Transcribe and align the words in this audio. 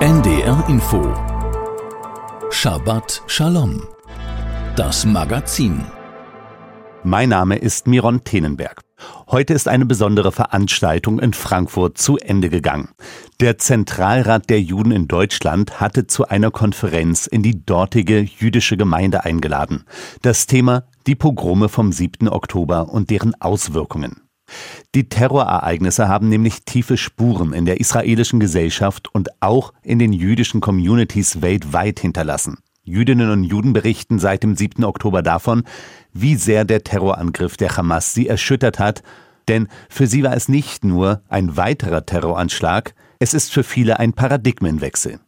NDR 0.00 0.64
Info 0.68 1.12
Shabbat 2.50 3.20
Shalom 3.26 3.82
Das 4.76 5.04
Magazin 5.04 5.84
Mein 7.02 7.30
Name 7.30 7.56
ist 7.56 7.88
Miron 7.88 8.22
Tenenberg. 8.22 8.80
Heute 9.26 9.54
ist 9.54 9.66
eine 9.66 9.86
besondere 9.86 10.30
Veranstaltung 10.30 11.18
in 11.18 11.32
Frankfurt 11.32 11.98
zu 11.98 12.16
Ende 12.16 12.48
gegangen. 12.48 12.90
Der 13.40 13.58
Zentralrat 13.58 14.48
der 14.50 14.60
Juden 14.60 14.92
in 14.92 15.08
Deutschland 15.08 15.80
hatte 15.80 16.06
zu 16.06 16.28
einer 16.28 16.52
Konferenz 16.52 17.26
in 17.26 17.42
die 17.42 17.66
dortige 17.66 18.20
jüdische 18.20 18.76
Gemeinde 18.76 19.24
eingeladen. 19.24 19.84
Das 20.22 20.46
Thema 20.46 20.84
die 21.08 21.16
Pogrome 21.16 21.68
vom 21.68 21.90
7. 21.90 22.28
Oktober 22.28 22.88
und 22.88 23.10
deren 23.10 23.34
Auswirkungen. 23.40 24.27
Die 24.94 25.08
Terrorereignisse 25.08 26.08
haben 26.08 26.28
nämlich 26.28 26.64
tiefe 26.64 26.96
Spuren 26.96 27.52
in 27.52 27.64
der 27.64 27.80
israelischen 27.80 28.40
Gesellschaft 28.40 29.08
und 29.14 29.28
auch 29.40 29.72
in 29.82 29.98
den 29.98 30.12
jüdischen 30.12 30.60
Communities 30.60 31.42
weltweit 31.42 32.00
hinterlassen. 32.00 32.58
Jüdinnen 32.82 33.30
und 33.30 33.44
Juden 33.44 33.74
berichten 33.74 34.18
seit 34.18 34.42
dem 34.42 34.56
7. 34.56 34.84
Oktober 34.84 35.22
davon, 35.22 35.64
wie 36.12 36.36
sehr 36.36 36.64
der 36.64 36.84
Terrorangriff 36.84 37.56
der 37.56 37.76
Hamas 37.76 38.14
sie 38.14 38.28
erschüttert 38.28 38.78
hat, 38.78 39.02
denn 39.46 39.68
für 39.88 40.06
sie 40.06 40.22
war 40.22 40.34
es 40.34 40.48
nicht 40.48 40.84
nur 40.84 41.22
ein 41.28 41.56
weiterer 41.56 42.06
Terroranschlag, 42.06 42.94
es 43.18 43.34
ist 43.34 43.52
für 43.52 43.64
viele 43.64 43.98
ein 43.98 44.12
Paradigmenwechsel. 44.12 45.20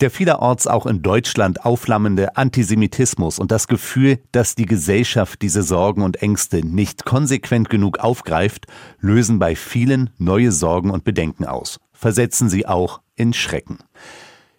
Der 0.00 0.10
vielerorts 0.10 0.66
auch 0.66 0.86
in 0.86 1.02
Deutschland 1.02 1.64
aufflammende 1.64 2.36
Antisemitismus 2.36 3.38
und 3.38 3.50
das 3.50 3.68
Gefühl, 3.68 4.18
dass 4.32 4.54
die 4.54 4.66
Gesellschaft 4.66 5.42
diese 5.42 5.62
Sorgen 5.62 6.02
und 6.02 6.22
Ängste 6.22 6.64
nicht 6.64 7.04
konsequent 7.04 7.70
genug 7.70 7.98
aufgreift, 7.98 8.66
lösen 9.00 9.38
bei 9.38 9.56
vielen 9.56 10.10
neue 10.18 10.52
Sorgen 10.52 10.90
und 10.90 11.04
Bedenken 11.04 11.44
aus, 11.44 11.78
versetzen 11.92 12.48
sie 12.48 12.66
auch 12.66 13.00
in 13.14 13.32
Schrecken. 13.32 13.78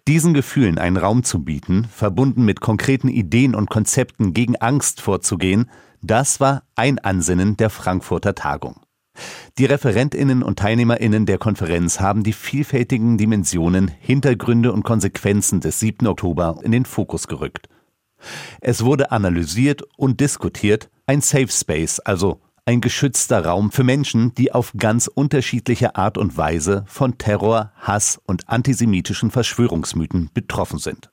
Diesen 0.08 0.32
Gefühlen 0.32 0.78
einen 0.78 0.96
Raum 0.96 1.22
zu 1.22 1.44
bieten, 1.44 1.86
verbunden 1.94 2.44
mit 2.44 2.60
konkreten 2.60 3.08
Ideen 3.08 3.54
und 3.54 3.68
Konzepten 3.68 4.32
gegen 4.32 4.56
Angst 4.56 5.02
vorzugehen, 5.02 5.70
das 6.00 6.40
war 6.40 6.62
ein 6.76 6.98
Ansinnen 6.98 7.56
der 7.56 7.70
Frankfurter 7.70 8.34
Tagung. 8.34 8.80
Die 9.58 9.64
Referentinnen 9.64 10.42
und 10.42 10.58
Teilnehmerinnen 10.58 11.26
der 11.26 11.38
Konferenz 11.38 12.00
haben 12.00 12.22
die 12.22 12.32
vielfältigen 12.32 13.18
Dimensionen, 13.18 13.88
Hintergründe 13.88 14.72
und 14.72 14.82
Konsequenzen 14.82 15.60
des 15.60 15.80
7. 15.80 16.06
Oktober 16.06 16.58
in 16.62 16.72
den 16.72 16.84
Fokus 16.84 17.28
gerückt. 17.28 17.68
Es 18.60 18.84
wurde 18.84 19.10
analysiert 19.12 19.82
und 19.96 20.20
diskutiert, 20.20 20.90
ein 21.06 21.20
Safe 21.20 21.48
Space, 21.48 22.00
also 22.00 22.40
ein 22.68 22.80
geschützter 22.82 23.46
Raum 23.46 23.72
für 23.72 23.82
Menschen, 23.82 24.34
die 24.34 24.52
auf 24.52 24.74
ganz 24.76 25.06
unterschiedliche 25.06 25.96
Art 25.96 26.18
und 26.18 26.36
Weise 26.36 26.84
von 26.86 27.16
Terror, 27.16 27.72
Hass 27.76 28.20
und 28.26 28.48
antisemitischen 28.48 29.30
Verschwörungsmythen 29.30 30.30
betroffen 30.34 30.78
sind. 30.78 31.10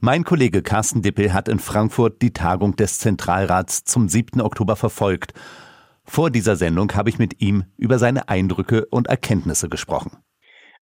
Mein 0.00 0.24
Kollege 0.24 0.62
Carsten 0.62 1.02
Dippel 1.02 1.32
hat 1.32 1.48
in 1.48 1.60
Frankfurt 1.60 2.20
die 2.20 2.32
Tagung 2.32 2.74
des 2.76 2.98
Zentralrats 2.98 3.84
zum 3.84 4.08
7. 4.08 4.40
Oktober 4.40 4.76
verfolgt 4.76 5.34
vor 6.06 6.30
dieser 6.30 6.56
Sendung 6.56 6.92
habe 6.94 7.10
ich 7.10 7.18
mit 7.18 7.40
ihm 7.40 7.64
über 7.76 7.98
seine 7.98 8.28
Eindrücke 8.28 8.86
und 8.86 9.08
Erkenntnisse 9.08 9.68
gesprochen. 9.68 10.18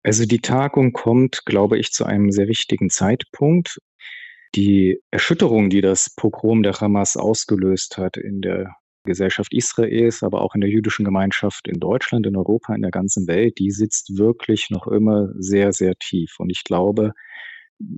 Also 0.02 0.26
die 0.26 0.40
Tagung 0.40 0.92
kommt, 0.92 1.44
glaube 1.46 1.78
ich, 1.78 1.92
zu 1.92 2.04
einem 2.04 2.32
sehr 2.32 2.48
wichtigen 2.48 2.90
Zeitpunkt. 2.90 3.78
Die 4.54 4.98
Erschütterung, 5.10 5.70
die 5.70 5.80
das 5.80 6.14
Pogrom 6.16 6.62
der 6.62 6.74
Hamas 6.74 7.16
ausgelöst 7.16 7.96
hat 7.98 8.16
in 8.16 8.40
der 8.40 8.74
Gesellschaft 9.04 9.52
Israels, 9.54 10.22
aber 10.22 10.42
auch 10.42 10.54
in 10.54 10.60
der 10.60 10.70
jüdischen 10.70 11.04
Gemeinschaft 11.04 11.66
in 11.68 11.80
Deutschland, 11.80 12.26
in 12.26 12.36
Europa, 12.36 12.74
in 12.74 12.82
der 12.82 12.90
ganzen 12.90 13.26
Welt, 13.26 13.58
die 13.58 13.70
sitzt 13.70 14.16
wirklich 14.18 14.70
noch 14.70 14.86
immer 14.86 15.28
sehr, 15.38 15.72
sehr 15.72 15.94
tief. 15.96 16.34
Und 16.38 16.50
ich 16.50 16.64
glaube, 16.64 17.12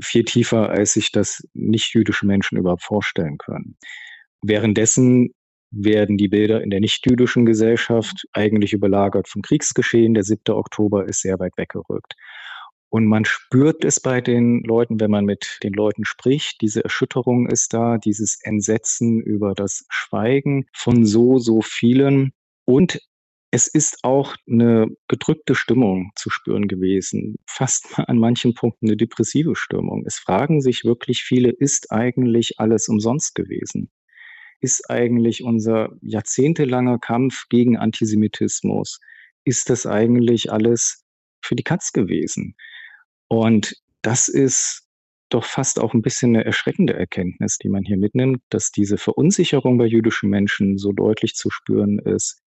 viel 0.02 0.24
tiefer, 0.24 0.70
als 0.70 0.94
sich 0.94 1.12
das 1.12 1.42
nicht-jüdische 1.52 2.26
Menschen 2.26 2.56
überhaupt 2.56 2.84
vorstellen 2.84 3.36
können. 3.38 3.76
Währenddessen 4.42 5.34
werden 5.76 6.16
die 6.16 6.28
Bilder 6.28 6.62
in 6.62 6.70
der 6.70 6.80
nicht-jüdischen 6.80 7.46
Gesellschaft 7.46 8.26
eigentlich 8.32 8.72
überlagert 8.72 9.28
vom 9.28 9.42
Kriegsgeschehen. 9.42 10.14
Der 10.14 10.24
7. 10.24 10.54
Oktober 10.54 11.06
ist 11.06 11.20
sehr 11.20 11.38
weit 11.38 11.56
weggerückt. 11.56 12.14
Und 12.90 13.06
man 13.06 13.24
spürt 13.24 13.84
es 13.84 13.98
bei 13.98 14.20
den 14.20 14.62
Leuten, 14.62 15.00
wenn 15.00 15.10
man 15.10 15.24
mit 15.24 15.58
den 15.64 15.72
Leuten 15.72 16.04
spricht. 16.04 16.60
Diese 16.60 16.84
Erschütterung 16.84 17.48
ist 17.48 17.74
da, 17.74 17.98
dieses 17.98 18.38
Entsetzen 18.42 19.20
über 19.20 19.54
das 19.54 19.84
Schweigen 19.88 20.66
von 20.72 21.04
so, 21.04 21.38
so 21.38 21.60
vielen. 21.60 22.32
Und 22.64 23.00
es 23.50 23.66
ist 23.66 23.98
auch 24.02 24.36
eine 24.48 24.88
gedrückte 25.08 25.54
Stimmung 25.54 26.10
zu 26.16 26.30
spüren 26.30 26.68
gewesen, 26.68 27.36
fast 27.46 27.86
an 28.08 28.18
manchen 28.18 28.54
Punkten 28.54 28.86
eine 28.86 28.96
depressive 28.96 29.56
Stimmung. 29.56 30.04
Es 30.06 30.16
fragen 30.16 30.60
sich 30.60 30.84
wirklich 30.84 31.22
viele, 31.22 31.50
ist 31.50 31.90
eigentlich 31.90 32.58
alles 32.58 32.88
umsonst 32.88 33.34
gewesen? 33.34 33.90
Ist 34.60 34.90
eigentlich 34.90 35.42
unser 35.42 35.90
jahrzehntelanger 36.00 36.98
Kampf 36.98 37.44
gegen 37.48 37.76
Antisemitismus? 37.76 39.00
Ist 39.44 39.70
das 39.70 39.86
eigentlich 39.86 40.50
alles 40.50 41.04
für 41.42 41.54
die 41.54 41.62
Katz 41.62 41.92
gewesen? 41.92 42.56
Und 43.28 43.74
das 44.02 44.28
ist 44.28 44.84
doch 45.28 45.44
fast 45.44 45.80
auch 45.80 45.94
ein 45.94 46.02
bisschen 46.02 46.36
eine 46.36 46.44
erschreckende 46.44 46.94
Erkenntnis, 46.94 47.58
die 47.58 47.68
man 47.68 47.82
hier 47.82 47.96
mitnimmt, 47.96 48.40
dass 48.50 48.70
diese 48.70 48.98
Verunsicherung 48.98 49.78
bei 49.78 49.86
jüdischen 49.86 50.30
Menschen 50.30 50.78
so 50.78 50.92
deutlich 50.92 51.34
zu 51.34 51.50
spüren 51.50 51.98
ist, 51.98 52.40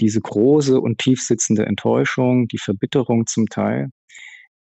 diese 0.00 0.20
große 0.20 0.80
und 0.80 0.98
tiefsitzende 0.98 1.66
Enttäuschung, 1.66 2.48
die 2.48 2.58
Verbitterung 2.58 3.26
zum 3.26 3.48
Teil. 3.48 3.90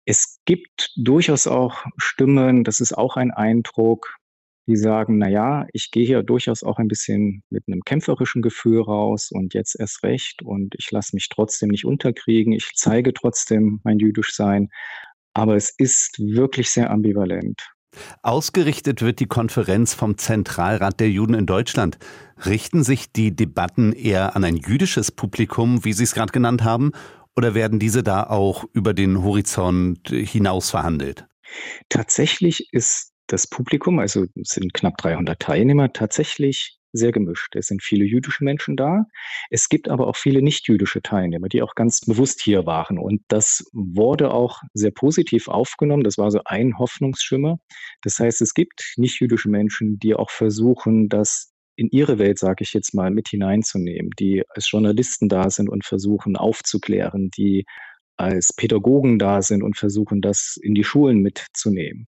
Es 0.06 0.40
gibt 0.46 0.92
durchaus 0.98 1.48
auch 1.48 1.86
Stimmen, 1.98 2.64
das 2.64 2.82
ist 2.82 2.98
auch 2.98 3.16
ein 3.16 3.32
Eindruck, 3.32 4.18
die 4.72 4.78
sagen, 4.78 5.18
na 5.18 5.28
ja, 5.28 5.68
ich 5.74 5.92
gehe 5.92 6.06
hier 6.06 6.24
durchaus 6.24 6.64
auch 6.64 6.78
ein 6.78 6.88
bisschen 6.88 7.44
mit 7.50 7.64
einem 7.68 7.82
kämpferischen 7.82 8.42
Gefühl 8.42 8.82
raus 8.82 9.30
und 9.32 9.54
jetzt 9.54 9.78
erst 9.78 10.02
recht 10.04 10.42
und 10.42 10.76
ich 10.78 10.90
lasse 10.92 11.16
mich 11.16 11.28
trotzdem 11.30 11.70
nicht 11.70 11.86
unterkriegen. 11.86 12.54
Ich 12.54 12.72
zeige 12.76 13.14
trotzdem 13.14 13.82
mein 13.84 14.00
Jüdischsein. 14.00 14.70
Aber 15.34 15.56
es 15.56 15.74
ist 15.78 16.20
wirklich 16.20 16.70
sehr 16.70 16.90
ambivalent. 16.90 17.62
Ausgerichtet 18.22 19.02
wird 19.02 19.20
die 19.20 19.28
Konferenz 19.28 19.94
vom 19.94 20.18
Zentralrat 20.18 21.00
der 21.00 21.10
Juden 21.10 21.34
in 21.34 21.46
Deutschland. 21.46 21.98
Richten 22.46 22.84
sich 22.84 23.12
die 23.12 23.36
Debatten 23.36 23.92
eher 23.92 24.36
an 24.36 24.46
ein 24.46 24.56
jüdisches 24.56 25.12
Publikum, 25.12 25.84
wie 25.84 25.94
Sie 25.94 26.06
es 26.06 26.14
gerade 26.14 26.32
genannt 26.32 26.64
haben, 26.64 26.92
oder 27.36 27.54
werden 27.54 27.80
diese 27.80 28.04
da 28.04 28.24
auch 28.24 28.66
über 28.74 28.94
den 28.94 29.24
Horizont 29.24 30.08
hinaus 30.10 30.70
verhandelt? 30.70 31.28
Tatsächlich 31.90 32.70
ist 32.72 33.11
das 33.32 33.48
Publikum, 33.48 34.00
also 34.00 34.26
es 34.36 34.50
sind 34.50 34.74
knapp 34.74 34.98
300 34.98 35.40
Teilnehmer, 35.40 35.94
tatsächlich 35.94 36.78
sehr 36.94 37.12
gemischt. 37.12 37.56
Es 37.56 37.68
sind 37.68 37.82
viele 37.82 38.04
jüdische 38.04 38.44
Menschen 38.44 38.76
da. 38.76 39.06
Es 39.50 39.70
gibt 39.70 39.90
aber 39.90 40.08
auch 40.08 40.18
viele 40.18 40.42
nicht-jüdische 40.42 41.02
Teilnehmer, 41.02 41.48
die 41.48 41.62
auch 41.62 41.76
ganz 41.76 42.02
bewusst 42.02 42.42
hier 42.42 42.66
waren. 42.66 42.98
Und 42.98 43.22
das 43.30 43.64
wurde 43.72 44.34
auch 44.34 44.62
sehr 44.74 44.92
positiv 44.92 45.48
aufgenommen. 45.48 46.04
Das 46.04 46.18
war 46.18 46.32
so 46.32 46.42
ein 46.46 46.78
Hoffnungsschimmer. 46.78 47.60
Das 48.02 48.20
heißt, 48.20 48.42
es 48.42 48.54
gibt 48.54 48.94
nicht-jüdische 48.98 49.50
Menschen, 49.50 50.00
die 50.00 50.16
auch 50.16 50.30
versuchen, 50.30 51.08
das 51.08 51.54
in 51.78 51.88
ihre 51.90 52.20
Welt, 52.20 52.38
sage 52.38 52.64
ich 52.64 52.74
jetzt 52.74 52.94
mal, 52.94 53.12
mit 53.12 53.30
hineinzunehmen, 53.30 54.12
die 54.20 54.44
als 54.50 54.70
Journalisten 54.70 55.30
da 55.30 55.50
sind 55.50 55.70
und 55.70 55.86
versuchen 55.86 56.36
aufzuklären, 56.36 57.30
die 57.32 57.66
als 58.18 58.54
Pädagogen 58.54 59.18
da 59.18 59.42
sind 59.42 59.64
und 59.64 59.78
versuchen, 59.78 60.22
das 60.22 60.60
in 60.62 60.76
die 60.76 60.84
Schulen 60.84 61.22
mitzunehmen. 61.22 62.08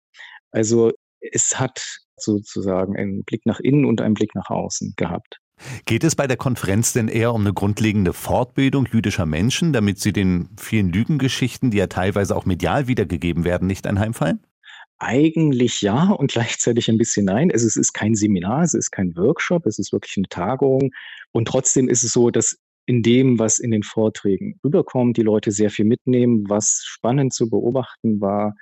Also 0.50 0.92
es 1.20 1.58
hat 1.58 2.00
sozusagen 2.16 2.96
einen 2.96 3.24
Blick 3.24 3.46
nach 3.46 3.60
innen 3.60 3.84
und 3.84 4.00
einen 4.00 4.14
Blick 4.14 4.34
nach 4.34 4.50
außen 4.50 4.94
gehabt. 4.96 5.38
Geht 5.84 6.04
es 6.04 6.16
bei 6.16 6.26
der 6.26 6.36
Konferenz 6.36 6.92
denn 6.92 7.08
eher 7.08 7.34
um 7.34 7.42
eine 7.42 7.52
grundlegende 7.52 8.12
Fortbildung 8.12 8.86
jüdischer 8.90 9.26
Menschen, 9.26 9.72
damit 9.72 9.98
sie 9.98 10.12
den 10.12 10.48
vielen 10.58 10.90
Lügengeschichten, 10.90 11.70
die 11.70 11.78
ja 11.78 11.86
teilweise 11.86 12.34
auch 12.34 12.46
medial 12.46 12.88
wiedergegeben 12.88 13.44
werden, 13.44 13.66
nicht 13.66 13.86
anheimfallen? 13.86 14.40
Eigentlich 14.98 15.80
ja 15.82 16.10
und 16.10 16.32
gleichzeitig 16.32 16.88
ein 16.88 16.98
bisschen 16.98 17.26
nein. 17.26 17.50
Es 17.50 17.64
ist 17.64 17.92
kein 17.92 18.14
Seminar, 18.14 18.62
es 18.62 18.74
ist 18.74 18.90
kein 18.90 19.14
Workshop, 19.16 19.66
es 19.66 19.78
ist 19.78 19.92
wirklich 19.92 20.16
eine 20.16 20.28
Tagung. 20.28 20.90
Und 21.32 21.48
trotzdem 21.48 21.88
ist 21.88 22.04
es 22.04 22.12
so, 22.12 22.30
dass 22.30 22.58
in 22.86 23.02
dem, 23.02 23.38
was 23.38 23.58
in 23.58 23.70
den 23.70 23.82
Vorträgen 23.82 24.58
rüberkommt, 24.64 25.16
die 25.16 25.22
Leute 25.22 25.52
sehr 25.52 25.70
viel 25.70 25.84
mitnehmen. 25.84 26.44
Was 26.48 26.82
spannend 26.84 27.32
zu 27.32 27.48
beobachten 27.48 28.20
war, 28.20 28.54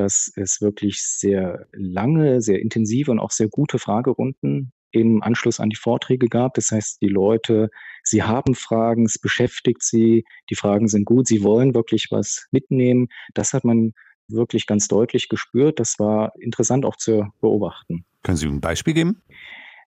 dass 0.00 0.32
es 0.36 0.60
wirklich 0.60 1.02
sehr 1.02 1.66
lange, 1.72 2.40
sehr 2.40 2.60
intensive 2.60 3.10
und 3.10 3.18
auch 3.18 3.30
sehr 3.30 3.48
gute 3.48 3.78
Fragerunden 3.78 4.72
im 4.92 5.22
Anschluss 5.22 5.60
an 5.60 5.70
die 5.70 5.76
Vorträge 5.76 6.26
gab. 6.26 6.54
Das 6.54 6.70
heißt, 6.70 7.00
die 7.02 7.08
Leute, 7.08 7.68
sie 8.02 8.22
haben 8.22 8.54
Fragen, 8.54 9.04
es 9.04 9.18
beschäftigt 9.18 9.82
sie, 9.82 10.24
die 10.48 10.56
Fragen 10.56 10.88
sind 10.88 11.04
gut, 11.04 11.26
sie 11.26 11.42
wollen 11.42 11.74
wirklich 11.74 12.08
was 12.10 12.46
mitnehmen. 12.50 13.08
Das 13.34 13.52
hat 13.52 13.64
man 13.64 13.92
wirklich 14.28 14.66
ganz 14.66 14.88
deutlich 14.88 15.28
gespürt. 15.28 15.78
Das 15.78 15.98
war 15.98 16.32
interessant 16.40 16.84
auch 16.84 16.96
zu 16.96 17.26
beobachten. 17.40 18.04
Können 18.22 18.36
Sie 18.36 18.46
ein 18.46 18.60
Beispiel 18.60 18.94
geben? 18.94 19.22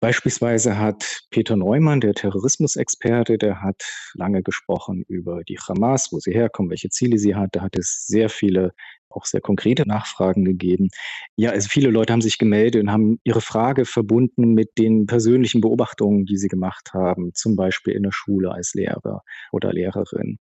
Beispielsweise 0.06 0.78
hat 0.78 1.22
Peter 1.30 1.56
Neumann, 1.56 2.00
der 2.00 2.14
Terrorismusexperte, 2.14 3.38
der 3.38 3.60
hat 3.60 3.82
lange 4.14 4.44
gesprochen 4.44 5.02
über 5.08 5.42
die 5.42 5.58
Hamas, 5.58 6.12
wo 6.12 6.20
sie 6.20 6.30
herkommen, 6.30 6.70
welche 6.70 6.90
Ziele 6.90 7.18
sie 7.18 7.34
hat. 7.34 7.56
Da 7.56 7.62
hat 7.62 7.76
es 7.76 8.06
sehr 8.06 8.28
viele 8.28 8.70
auch 9.10 9.24
sehr 9.24 9.40
konkrete 9.40 9.82
Nachfragen 9.84 10.44
gegeben. 10.44 10.90
Ja, 11.34 11.50
also 11.50 11.68
viele 11.68 11.90
Leute 11.90 12.12
haben 12.12 12.20
sich 12.20 12.38
gemeldet 12.38 12.84
und 12.84 12.92
haben 12.92 13.18
ihre 13.24 13.40
Frage 13.40 13.84
verbunden 13.84 14.54
mit 14.54 14.78
den 14.78 15.06
persönlichen 15.06 15.60
Beobachtungen, 15.60 16.24
die 16.24 16.36
sie 16.36 16.46
gemacht 16.46 16.90
haben, 16.94 17.34
zum 17.34 17.56
Beispiel 17.56 17.94
in 17.94 18.04
der 18.04 18.12
Schule 18.12 18.52
als 18.52 18.74
Lehrer 18.74 19.22
oder 19.50 19.72
Lehrerin. 19.72 20.38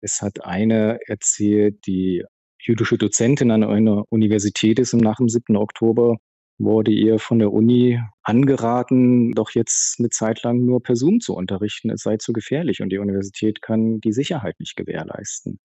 Es 0.00 0.22
hat 0.22 0.44
eine 0.44 1.00
erzählt, 1.08 1.84
die 1.88 2.22
jüdische 2.60 2.98
Dozentin 2.98 3.50
an 3.50 3.64
einer 3.64 4.04
Universität 4.10 4.78
ist 4.78 4.94
und 4.94 5.00
nach 5.00 5.16
dem 5.16 5.28
7. 5.28 5.56
Oktober 5.56 6.18
wurde 6.58 6.90
ihr 6.90 7.18
von 7.18 7.38
der 7.38 7.52
Uni 7.52 8.00
angeraten, 8.22 9.32
doch 9.32 9.50
jetzt 9.52 9.98
eine 9.98 10.10
Zeit 10.10 10.42
lang 10.42 10.64
nur 10.64 10.82
per 10.82 10.96
Zoom 10.96 11.20
zu 11.20 11.34
unterrichten. 11.34 11.90
Es 11.90 12.02
sei 12.02 12.16
zu 12.16 12.32
gefährlich 12.32 12.82
und 12.82 12.90
die 12.90 12.98
Universität 12.98 13.62
kann 13.62 14.00
die 14.00 14.12
Sicherheit 14.12 14.58
nicht 14.58 14.76
gewährleisten. 14.76 15.60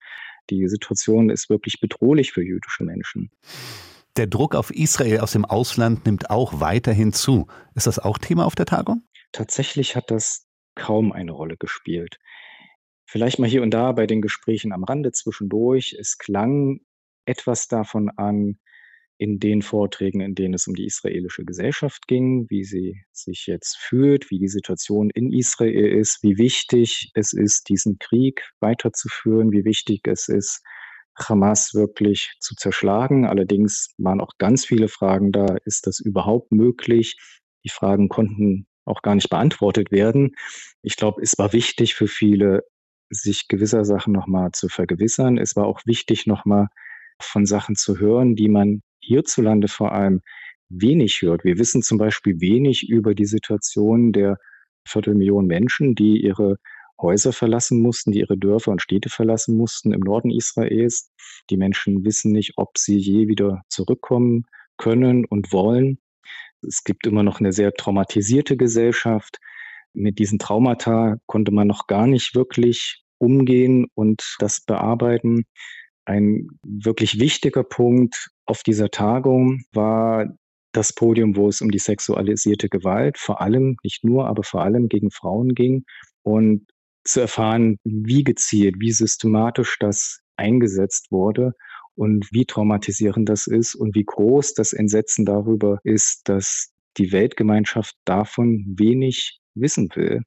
Die 0.50 0.68
Situation 0.68 1.30
ist 1.30 1.50
wirklich 1.50 1.80
bedrohlich 1.80 2.31
für 2.31 2.44
jüdische 2.44 2.84
Menschen. 2.84 3.31
Der 4.18 4.28
Druck 4.28 4.54
auf 4.54 4.69
Israel 4.69 5.22
aus 5.22 5.31
dem 5.31 5.45
Ausland 5.45 6.06
nimmt 6.06 6.30
auch 6.30 6.60
weiterhin 6.60 7.13
zu. 7.13 7.48
Ist 7.74 7.88
das 7.88 7.98
auch 7.98 8.19
Thema 8.19 8.45
auf 8.45 8.56
der 8.56 8.68
Tagung? 8.68 9.04
Tatsächlich 9.31 9.95
hat 9.95 10.12
das 10.12 10.45
kaum 10.75 11.12
eine 11.12 11.31
Rolle 11.31 11.57
gespielt. 11.57 12.19
Vielleicht 13.06 13.40
mal 13.40 13.50
hier 13.50 13.63
und 13.63 13.72
da 13.72 13.92
bei 13.92 14.06
den 14.06 14.22
Gesprächen 14.22 14.72
am 14.72 14.84
Rande 14.84 15.12
zwischendurch. 15.12 15.95
Es 16.00 16.19
klang 16.19 16.81
etwas 17.25 17.68
davon 17.68 18.10
an, 18.10 18.60
in 19.23 19.39
den 19.39 19.61
Vorträgen, 19.61 20.19
in 20.19 20.35
denen 20.35 20.53
es 20.53 20.67
um 20.67 20.75
die 20.75 20.85
israelische 20.85 21.45
Gesellschaft 21.45 22.07
ging, 22.07 22.45
wie 22.49 22.65
sie 22.65 23.05
sich 23.13 23.47
jetzt 23.47 23.77
fühlt, 23.77 24.29
wie 24.29 24.37
die 24.37 24.49
Situation 24.49 25.09
in 25.11 25.31
Israel 25.31 25.97
ist, 25.97 26.21
wie 26.23 26.37
wichtig 26.37 27.09
es 27.13 27.31
ist, 27.31 27.69
diesen 27.69 27.99
Krieg 27.99 28.43
weiterzuführen, 28.59 29.53
wie 29.53 29.63
wichtig 29.63 30.01
es 30.07 30.27
ist, 30.27 30.61
Hamas 31.15 31.73
wirklich 31.73 32.33
zu 32.41 32.53
zerschlagen. 32.55 33.25
Allerdings 33.25 33.93
waren 33.97 34.19
auch 34.19 34.37
ganz 34.39 34.65
viele 34.65 34.89
Fragen 34.89 35.31
da, 35.31 35.55
ist 35.63 35.87
das 35.87 36.01
überhaupt 36.01 36.51
möglich? 36.51 37.15
Die 37.63 37.69
Fragen 37.69 38.09
konnten 38.09 38.67
auch 38.83 39.01
gar 39.03 39.15
nicht 39.15 39.29
beantwortet 39.29 39.89
werden. 39.89 40.35
Ich 40.81 40.97
glaube, 40.97 41.21
es 41.21 41.37
war 41.37 41.53
wichtig 41.53 41.95
für 41.95 42.07
viele, 42.07 42.63
sich 43.09 43.47
gewisser 43.47 43.85
Sachen 43.85 44.11
nochmal 44.11 44.51
zu 44.51 44.67
vergewissern. 44.67 45.37
Es 45.37 45.55
war 45.55 45.65
auch 45.65 45.79
wichtig, 45.85 46.27
nochmal 46.27 46.67
von 47.21 47.45
Sachen 47.45 47.77
zu 47.77 47.99
hören, 47.99 48.35
die 48.35 48.49
man 48.49 48.81
hierzulande 49.03 49.67
vor 49.67 49.91
allem 49.91 50.21
wenig 50.69 51.21
hört. 51.21 51.44
Wir 51.44 51.57
wissen 51.57 51.81
zum 51.81 51.97
Beispiel 51.97 52.39
wenig 52.39 52.89
über 52.89 53.13
die 53.13 53.25
Situation 53.25 54.11
der 54.11 54.38
Viertelmillion 54.85 55.45
Menschen, 55.45 55.95
die 55.95 56.23
ihre 56.23 56.57
Häuser 57.01 57.33
verlassen 57.33 57.81
mussten, 57.81 58.11
die 58.11 58.19
ihre 58.19 58.38
Dörfer 58.38 58.71
und 58.71 58.81
Städte 58.81 59.09
verlassen 59.09 59.57
mussten 59.57 59.94
im 59.94 60.01
Norden 60.01 60.31
Israels. 60.31 61.11
Die 61.50 61.57
Menschen 61.57 62.05
wissen 62.05 62.31
nicht, 62.31 62.53
ob 62.55 62.77
sie 62.77 62.97
je 62.97 63.27
wieder 63.27 63.63
zurückkommen 63.69 64.45
können 64.77 65.25
und 65.25 65.51
wollen. 65.51 65.99
Es 66.65 66.83
gibt 66.83 67.06
immer 67.06 67.23
noch 67.23 67.39
eine 67.39 67.51
sehr 67.51 67.73
traumatisierte 67.73 68.57
Gesellschaft. 68.57 69.39
Mit 69.94 70.17
diesen 70.19 70.39
Traumata 70.39 71.17
konnte 71.25 71.51
man 71.51 71.67
noch 71.67 71.88
gar 71.88 72.07
nicht 72.07 72.35
wirklich 72.35 73.03
umgehen 73.17 73.88
und 73.95 74.35
das 74.39 74.61
bearbeiten. 74.61 75.45
Ein 76.06 76.47
wirklich 76.63 77.19
wichtiger 77.19 77.63
Punkt 77.63 78.29
auf 78.45 78.63
dieser 78.63 78.90
Tagung 78.90 79.63
war 79.74 80.28
das 80.74 80.94
Podium, 80.94 81.36
wo 81.36 81.48
es 81.48 81.62
um 81.62 81.72
die 81.72 81.80
sexualisierte 81.80 82.68
Gewalt 82.68 83.18
vor 83.18 83.42
allem, 83.42 83.78
nicht 83.84 84.04
nur, 84.04 84.28
aber 84.28 84.44
vor 84.44 84.63
allem 84.63 84.90
gegen 84.90 85.12
Frauen 85.12 85.54
ging 85.54 85.86
und 86.24 86.66
zu 87.06 87.22
erfahren, 87.22 87.78
wie 87.84 88.24
gezielt, 88.24 88.75
wie 88.80 88.92
systematisch 88.92 89.78
das 89.80 90.19
eingesetzt 90.36 91.12
wurde 91.12 91.54
und 91.95 92.28
wie 92.31 92.45
traumatisierend 92.45 93.30
das 93.30 93.45
ist 93.45 93.75
und 93.75 93.95
wie 93.95 94.06
groß 94.06 94.54
das 94.56 94.74
Entsetzen 94.74 95.25
darüber 95.25 95.80
ist, 95.84 96.22
dass 96.25 96.72
die 96.98 97.12
Weltgemeinschaft 97.12 97.95
davon 98.06 98.63
wenig 98.78 99.40
wissen 99.56 99.90
will. 99.95 100.22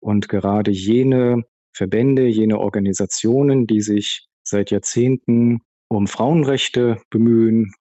Und 0.00 0.28
gerade 0.28 0.70
jene 0.70 1.44
Verbände, 1.72 2.26
jene 2.26 2.58
Organisationen, 2.58 3.66
die 3.66 3.80
sich 3.80 4.26
seit 4.42 4.70
Jahrzehnten 4.70 5.60
um 5.88 6.06
Frauenrechte 6.06 7.00
bemühen, 7.10 7.72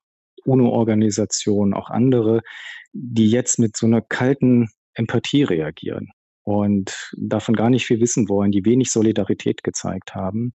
UNO-Organisationen, 0.46 1.74
auch 1.74 1.90
andere, 1.90 2.42
die 2.94 3.30
jetzt 3.30 3.60
mit 3.60 3.76
so 3.76 3.86
einer 3.86 4.02
kalten 4.02 4.70
Empathie 4.94 5.44
reagieren 5.44 6.10
und 6.44 7.12
davon 7.18 7.56
gar 7.56 7.70
nicht 7.70 7.86
viel 7.86 8.00
wissen 8.00 8.30
wollen, 8.30 8.52
die 8.52 8.66
wenig 8.66 8.92
Solidarität 8.92 9.64
gezeigt 9.64 10.16
haben. 10.16 10.54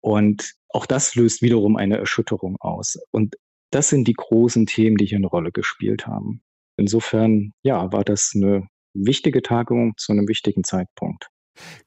Und 0.00 0.54
auch 0.68 0.86
das 0.86 1.14
löst 1.14 1.42
wiederum 1.42 1.76
eine 1.76 1.98
Erschütterung 1.98 2.56
aus. 2.60 2.98
Und 3.12 3.36
das 3.70 3.88
sind 3.88 4.08
die 4.08 4.14
großen 4.14 4.66
Themen, 4.66 4.96
die 4.96 5.06
hier 5.06 5.18
eine 5.18 5.28
Rolle 5.28 5.52
gespielt 5.52 6.06
haben. 6.06 6.42
Insofern, 6.76 7.52
ja, 7.62 7.92
war 7.92 8.02
das 8.02 8.32
eine 8.34 8.66
wichtige 8.94 9.42
Tagung 9.42 9.94
zu 9.96 10.12
einem 10.12 10.26
wichtigen 10.26 10.64
Zeitpunkt. 10.64 11.28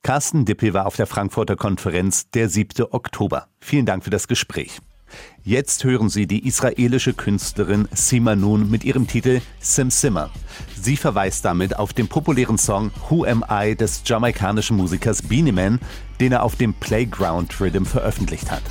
Carsten 0.03 0.45
Dippel 0.45 0.73
war 0.73 0.85
auf 0.85 0.95
der 0.95 1.07
Frankfurter 1.07 1.55
Konferenz 1.55 2.29
der 2.29 2.47
7. 2.47 2.85
Oktober. 2.91 3.47
Vielen 3.59 3.85
Dank 3.85 4.03
für 4.03 4.09
das 4.09 4.27
Gespräch. 4.27 4.79
Jetzt 5.43 5.83
hören 5.83 6.09
Sie 6.09 6.25
die 6.25 6.47
israelische 6.47 7.13
Künstlerin 7.13 7.87
Sima 7.93 8.35
Nun 8.35 8.69
mit 8.69 8.83
ihrem 8.83 9.07
Titel 9.07 9.41
Sim 9.59 9.89
Simmer. 9.89 10.29
Sie 10.81 10.95
verweist 10.95 11.43
damit 11.43 11.77
auf 11.77 11.93
den 11.93 12.07
populären 12.07 12.57
Song 12.57 12.91
Who 13.09 13.25
Am 13.25 13.43
I 13.49 13.75
des 13.75 14.03
jamaikanischen 14.05 14.77
Musikers 14.77 15.21
Beanie 15.21 15.51
Man, 15.51 15.79
den 16.19 16.31
er 16.31 16.43
auf 16.43 16.55
dem 16.55 16.73
Playground 16.73 17.59
Rhythm 17.59 17.85
veröffentlicht 17.85 18.49
hat. 18.51 18.63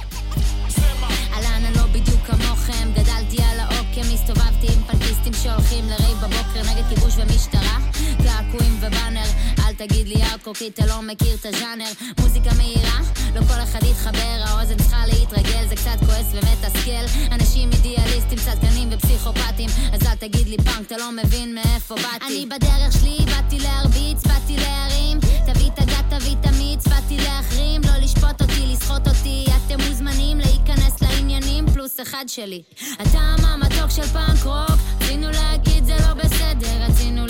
תגיד 9.88 10.08
לי 10.08 10.22
ארקו 10.22 10.54
כי 10.54 10.68
אתה 10.68 10.86
לא 10.86 11.02
מכיר 11.02 11.34
את 11.40 11.46
הז'אנר. 11.46 11.92
מוזיקה 12.20 12.50
מהירה, 12.56 12.98
לא 13.34 13.40
כל 13.40 13.62
אחד 13.62 13.80
יתחבר 13.82 14.42
האוזן 14.44 14.76
צריכה 14.76 15.06
להתרגל 15.06 15.68
זה 15.68 15.76
קצת 15.76 15.96
כועס 16.06 16.26
ומתסכל 16.32 17.30
אנשים 17.32 17.70
אידיאליסטים, 17.72 18.38
צדקנים 18.38 18.88
ופסיכופטים 18.92 19.70
אז 19.92 20.02
אל 20.06 20.14
תגיד 20.14 20.48
לי 20.48 20.56
פאנק, 20.56 20.86
אתה 20.86 20.96
לא 20.96 21.12
מבין 21.12 21.54
מאיפה 21.54 21.94
באתי. 21.94 22.26
אני 22.26 22.46
בדרך 22.46 22.92
שלי, 23.00 23.18
באתי 23.26 23.58
להרביץ, 23.58 24.26
באתי 24.26 24.56
להרים. 24.56 25.20
תביא 25.20 25.70
את 25.74 25.78
הגת, 25.78 26.04
תביא 26.20 26.36
את 26.40 26.46
המיץ, 26.46 26.86
באתי 26.86 27.16
להחרים. 27.16 27.80
לא 27.84 28.04
לשפוט 28.04 28.42
אותי, 28.42 28.66
לסחוט 28.66 29.08
אותי 29.08 29.44
אתם 29.66 29.80
מוזמנים 29.88 30.38
להיכנס 30.38 31.02
לעניינים 31.02 31.66
פלוס 31.72 32.00
אחד 32.00 32.24
שלי. 32.26 32.62
הטעם 32.98 33.44
המתוק 33.44 33.90
של 33.90 34.06
פאנק 34.06 34.44
רוק 34.44 34.78
רצינו 35.00 35.30
להגיד 35.30 35.84
זה 35.84 35.96
לא 36.00 36.14
בסדר, 36.14 36.82
רצינו 36.88 37.26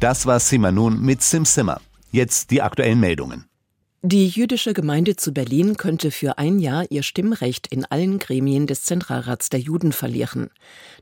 Das 0.00 0.26
war 0.26 0.38
Simanun 0.38 1.00
mit 1.00 1.22
Sim 1.22 1.44
Simmer. 1.44 1.80
Jetzt 2.10 2.50
die 2.50 2.60
aktuellen 2.60 3.00
Meldungen. 3.00 3.46
Die 4.02 4.28
jüdische 4.28 4.74
Gemeinde 4.74 5.16
zu 5.16 5.32
Berlin 5.32 5.78
könnte 5.78 6.10
für 6.10 6.36
ein 6.36 6.58
Jahr 6.58 6.84
ihr 6.90 7.02
Stimmrecht 7.02 7.68
in 7.68 7.86
allen 7.86 8.18
Gremien 8.18 8.66
des 8.66 8.82
Zentralrats 8.82 9.48
der 9.48 9.60
Juden 9.60 9.92
verlieren. 9.92 10.50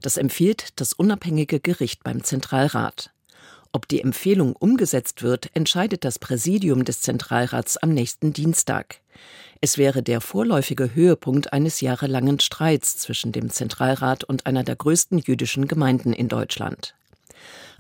Das 0.03 0.17
empfiehlt 0.17 0.69
das 0.77 0.93
unabhängige 0.93 1.59
Gericht 1.59 2.05
beim 2.05 2.23
Zentralrat. 2.23 3.11
Ob 3.73 3.89
die 3.89 4.03
Empfehlung 4.03 4.55
umgesetzt 4.55 5.25
wird, 5.25 5.51
entscheidet 5.53 6.05
das 6.05 6.21
Präsidium 6.21 6.85
des 6.85 7.01
Zentralrats 7.01 7.77
am 7.77 7.91
nächsten 7.91 8.33
Dienstag. 8.33 9.01
Es 9.65 9.79
wäre 9.79 10.03
der 10.03 10.21
vorläufige 10.21 10.93
Höhepunkt 10.93 11.53
eines 11.53 11.81
jahrelangen 11.81 12.41
Streits 12.41 12.99
zwischen 12.99 13.31
dem 13.31 13.49
Zentralrat 13.49 14.25
und 14.25 14.45
einer 14.45 14.65
der 14.65 14.75
größten 14.75 15.21
jüdischen 15.21 15.69
Gemeinden 15.69 16.13
in 16.13 16.27
Deutschland. 16.27 16.97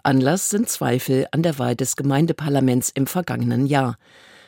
Anlass 0.05 0.49
sind 0.49 0.69
Zweifel 0.69 1.27
an 1.33 1.43
der 1.43 1.59
Wahl 1.59 1.75
des 1.75 1.97
Gemeindeparlaments 1.97 2.91
im 2.91 3.09
vergangenen 3.09 3.67
Jahr. 3.67 3.99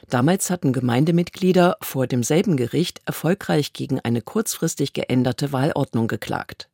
Damals 0.08 0.48
hatten 0.48 0.72
Gemeindemitglieder 0.72 1.76
vor 1.80 2.06
demselben 2.06 2.56
Gericht 2.56 3.02
erfolgreich 3.04 3.72
gegen 3.72 3.98
eine 3.98 4.22
kurzfristig 4.22 4.92
geänderte 4.92 5.50
Wahlordnung 5.50 6.06
geklagt. 6.06 6.68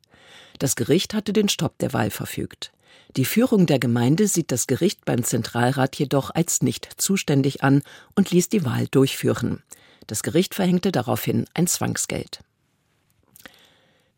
Das 0.59 0.75
Gericht 0.75 1.15
hatte 1.15 1.33
den 1.33 1.49
Stopp 1.49 1.79
der 1.79 1.93
Wahl 1.93 2.11
verfügt. 2.11 2.71
Die 3.17 3.25
Führung 3.25 3.65
der 3.65 3.79
Gemeinde 3.79 4.27
sieht 4.27 4.51
das 4.51 4.67
Gericht 4.67 5.05
beim 5.05 5.23
Zentralrat 5.23 5.95
jedoch 5.95 6.29
als 6.29 6.61
nicht 6.61 6.87
zuständig 6.97 7.63
an 7.63 7.81
und 8.13 8.29
ließ 8.29 8.49
die 8.49 8.63
Wahl 8.63 8.85
durchführen. 8.91 9.63
Das 10.07 10.23
Gericht 10.23 10.55
verhängte 10.55 10.91
daraufhin 10.91 11.45
ein 11.53 11.67
Zwangsgeld. 11.67 12.39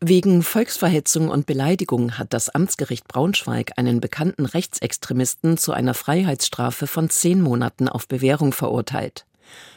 Wegen 0.00 0.42
Volksverhetzung 0.42 1.30
und 1.30 1.46
Beleidigung 1.46 2.18
hat 2.18 2.34
das 2.34 2.50
Amtsgericht 2.50 3.08
Braunschweig 3.08 3.72
einen 3.76 4.00
bekannten 4.00 4.44
Rechtsextremisten 4.44 5.56
zu 5.56 5.72
einer 5.72 5.94
Freiheitsstrafe 5.94 6.86
von 6.86 7.08
zehn 7.08 7.40
Monaten 7.40 7.88
auf 7.88 8.06
Bewährung 8.06 8.52
verurteilt. 8.52 9.24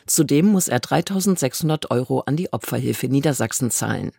Zudem 0.06 0.48
muss 0.48 0.68
er 0.68 0.80
3600 0.80 1.92
Euro 1.92 2.22
an 2.22 2.36
die 2.36 2.52
Opferhilfe 2.52 3.08
Niedersachsen 3.08 3.72
zahlen. 3.72 4.12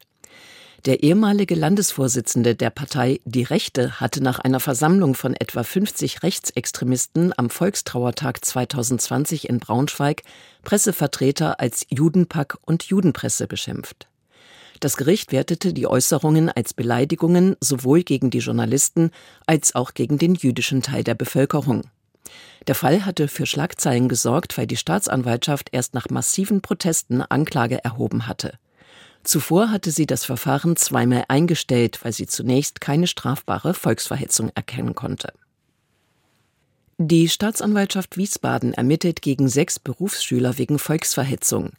Der 0.85 1.03
ehemalige 1.03 1.57
Landesvorsitzende 1.57 2.55
der 2.55 2.71
Partei 2.71 3.21
Die 3.25 3.43
Rechte 3.43 3.99
hatte 3.99 4.23
nach 4.23 4.39
einer 4.39 4.61
Versammlung 4.61 5.17
von 5.17 5.35
etwa 5.35 5.65
50 5.65 6.23
Rechtsextremisten 6.23 7.37
am 7.37 7.51
Volkstrauertag 7.51 8.45
2020 8.45 9.49
in 9.49 9.59
Braunschweig 9.59 10.23
Pressevertreter 10.63 11.59
als 11.59 11.85
Judenpack 11.91 12.59
und 12.65 12.85
Judenpresse 12.85 13.49
beschimpft. 13.49 14.07
Das 14.79 14.97
Gericht 14.97 15.33
wertete 15.33 15.73
die 15.73 15.89
Äußerungen 15.89 16.49
als 16.49 16.75
Beleidigungen 16.75 17.57
sowohl 17.61 18.05
gegen 18.05 18.31
die 18.31 18.39
Journalisten 18.39 19.11
als 19.47 19.75
auch 19.75 19.95
gegen 19.95 20.19
den 20.19 20.37
jüdischen 20.37 20.83
Teil 20.83 21.03
der 21.03 21.17
Bevölkerung. 21.17 21.83
Der 22.69 22.77
Fall 22.77 23.05
hatte 23.05 23.27
für 23.27 23.47
Schlagzeilen 23.47 24.09
gesorgt, 24.09 24.57
weil 24.57 24.69
die 24.69 24.77
Staatsanwaltschaft 24.77 25.71
erst 25.73 25.95
nach 25.95 26.09
massiven 26.11 26.61
Protesten 26.61 27.23
Anklage 27.23 27.83
erhoben 27.83 28.29
hatte. 28.29 28.53
Zuvor 29.29 29.71
hatte 29.71 29.91
sie 29.91 30.07
das 30.07 30.25
Verfahren 30.25 30.75
zweimal 30.77 31.27
eingestellt, 31.29 31.99
weil 32.03 32.15
sie 32.15 32.27
zunächst 32.27 32.81
keine 32.81 33.07
strafbare 33.07 33.75
Volksverhetzung 33.75 34.51
erkennen 34.55 34.95
konnte. 34.95 35.35
Die 36.97 37.29
Staatsanwaltschaft 37.29 38.17
Wiesbaden 38.17 38.73
ermittelt 38.73 39.21
gegen 39.21 39.51
sechs 39.51 39.79
Berufsschüler 39.79 40.57
wegen 40.57 40.79
Volksverhetzung. 40.79 41.73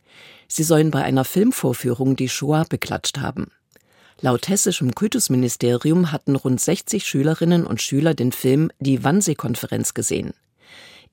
Sie 0.48 0.62
sollen 0.62 0.92
bei 0.92 1.02
einer 1.02 1.26
Filmvorführung 1.26 2.16
die 2.16 2.30
Shoah 2.30 2.66
beklatscht 2.70 3.18
haben. 3.18 3.48
Laut 4.22 4.48
hessischem 4.48 4.94
Kultusministerium 4.94 6.12
hatten 6.12 6.36
rund 6.36 6.62
60 6.62 7.04
Schülerinnen 7.04 7.66
und 7.66 7.82
Schüler 7.82 8.14
den 8.14 8.32
Film 8.32 8.70
Die 8.80 9.04
Wannsee-Konferenz 9.04 9.96
gesehen. 9.96 10.36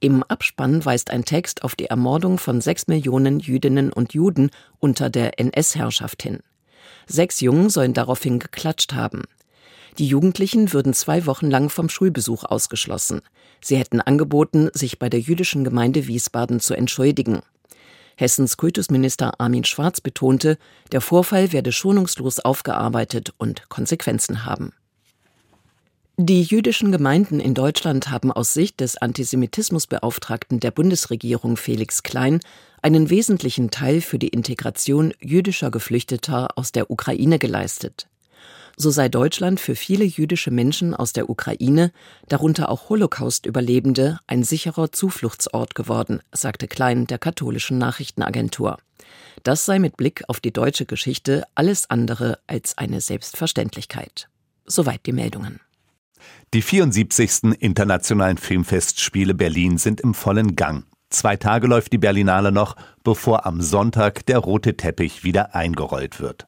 Im 0.00 0.22
Abspann 0.22 0.84
weist 0.84 1.10
ein 1.10 1.24
Text 1.24 1.64
auf 1.64 1.74
die 1.74 1.86
Ermordung 1.86 2.38
von 2.38 2.60
sechs 2.60 2.86
Millionen 2.86 3.40
Jüdinnen 3.40 3.92
und 3.92 4.12
Juden 4.12 4.50
unter 4.78 5.08
der 5.08 5.40
NS-Herrschaft 5.40 6.22
hin. 6.22 6.40
Sechs 7.06 7.40
Jungen 7.40 7.70
sollen 7.70 7.94
daraufhin 7.94 8.38
geklatscht 8.38 8.92
haben. 8.92 9.22
Die 9.98 10.06
Jugendlichen 10.06 10.74
würden 10.74 10.92
zwei 10.92 11.24
Wochen 11.24 11.50
lang 11.50 11.70
vom 11.70 11.88
Schulbesuch 11.88 12.44
ausgeschlossen. 12.44 13.22
Sie 13.62 13.76
hätten 13.76 14.02
angeboten, 14.02 14.68
sich 14.74 14.98
bei 14.98 15.08
der 15.08 15.20
jüdischen 15.20 15.64
Gemeinde 15.64 16.06
Wiesbaden 16.06 16.60
zu 16.60 16.74
entschuldigen. 16.74 17.40
Hessens 18.16 18.58
Kultusminister 18.58 19.40
Armin 19.40 19.64
Schwarz 19.64 20.02
betonte, 20.02 20.58
der 20.92 21.00
Vorfall 21.00 21.52
werde 21.52 21.72
schonungslos 21.72 22.40
aufgearbeitet 22.40 23.32
und 23.38 23.68
Konsequenzen 23.70 24.44
haben. 24.44 24.72
Die 26.18 26.42
jüdischen 26.42 26.92
Gemeinden 26.92 27.40
in 27.40 27.52
Deutschland 27.52 28.08
haben 28.08 28.32
aus 28.32 28.54
Sicht 28.54 28.80
des 28.80 28.96
Antisemitismusbeauftragten 28.96 30.60
der 30.60 30.70
Bundesregierung 30.70 31.58
Felix 31.58 32.02
Klein 32.02 32.40
einen 32.80 33.10
wesentlichen 33.10 33.70
Teil 33.70 34.00
für 34.00 34.18
die 34.18 34.28
Integration 34.28 35.12
jüdischer 35.20 35.70
Geflüchteter 35.70 36.56
aus 36.56 36.72
der 36.72 36.90
Ukraine 36.90 37.38
geleistet. 37.38 38.08
So 38.78 38.88
sei 38.88 39.10
Deutschland 39.10 39.60
für 39.60 39.76
viele 39.76 40.04
jüdische 40.06 40.50
Menschen 40.50 40.94
aus 40.94 41.12
der 41.12 41.28
Ukraine, 41.28 41.92
darunter 42.28 42.70
auch 42.70 42.88
Holocaust-Überlebende, 42.88 44.18
ein 44.26 44.42
sicherer 44.42 44.90
Zufluchtsort 44.92 45.74
geworden, 45.74 46.20
sagte 46.32 46.66
Klein 46.66 47.06
der 47.06 47.18
katholischen 47.18 47.76
Nachrichtenagentur. 47.76 48.78
Das 49.42 49.66
sei 49.66 49.78
mit 49.78 49.98
Blick 49.98 50.24
auf 50.28 50.40
die 50.40 50.52
deutsche 50.52 50.86
Geschichte 50.86 51.44
alles 51.54 51.90
andere 51.90 52.38
als 52.46 52.78
eine 52.78 53.02
Selbstverständlichkeit. 53.02 54.30
Soweit 54.64 55.04
die 55.04 55.12
Meldungen. 55.12 55.60
Die 56.54 56.62
74. 56.62 57.58
Internationalen 57.58 58.38
Filmfestspiele 58.38 59.34
Berlin 59.34 59.78
sind 59.78 60.00
im 60.00 60.14
vollen 60.14 60.56
Gang. 60.56 60.84
Zwei 61.10 61.36
Tage 61.36 61.66
läuft 61.66 61.92
die 61.92 61.98
Berlinale 61.98 62.52
noch, 62.52 62.76
bevor 63.04 63.46
am 63.46 63.60
Sonntag 63.60 64.26
der 64.26 64.38
rote 64.38 64.76
Teppich 64.76 65.24
wieder 65.24 65.54
eingerollt 65.54 66.20
wird. 66.20 66.46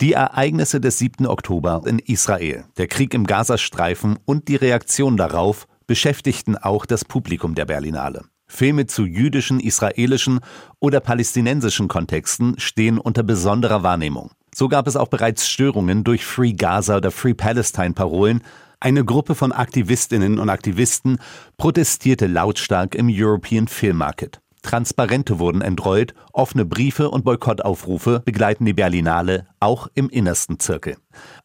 Die 0.00 0.12
Ereignisse 0.12 0.80
des 0.80 0.98
7. 0.98 1.26
Oktober 1.26 1.82
in 1.86 1.98
Israel, 1.98 2.64
der 2.76 2.88
Krieg 2.88 3.14
im 3.14 3.26
Gazastreifen 3.26 4.18
und 4.24 4.48
die 4.48 4.56
Reaktion 4.56 5.16
darauf 5.16 5.66
beschäftigten 5.86 6.56
auch 6.56 6.86
das 6.86 7.04
Publikum 7.04 7.54
der 7.54 7.66
Berlinale. 7.66 8.24
Filme 8.46 8.86
zu 8.86 9.04
jüdischen, 9.04 9.60
israelischen 9.60 10.40
oder 10.78 11.00
palästinensischen 11.00 11.88
Kontexten 11.88 12.58
stehen 12.58 12.98
unter 12.98 13.22
besonderer 13.22 13.82
Wahrnehmung. 13.82 14.30
So 14.54 14.68
gab 14.68 14.86
es 14.86 14.96
auch 14.96 15.08
bereits 15.08 15.48
Störungen 15.48 16.04
durch 16.04 16.24
Free 16.24 16.52
Gaza 16.52 16.98
oder 16.98 17.10
Free 17.10 17.34
Palestine 17.34 17.94
Parolen, 17.94 18.42
eine 18.84 19.04
Gruppe 19.04 19.34
von 19.34 19.50
Aktivistinnen 19.50 20.38
und 20.38 20.50
Aktivisten 20.50 21.18
protestierte 21.56 22.26
lautstark 22.26 22.94
im 22.94 23.08
European 23.10 23.66
Film 23.66 23.96
Market. 23.96 24.40
Transparente 24.60 25.38
wurden 25.38 25.62
entrollt, 25.62 26.14
offene 26.34 26.66
Briefe 26.66 27.10
und 27.10 27.24
Boykottaufrufe 27.24 28.20
begleiten 28.20 28.66
die 28.66 28.74
Berlinale 28.74 29.46
auch 29.58 29.88
im 29.94 30.10
innersten 30.10 30.58
Zirkel. 30.58 30.96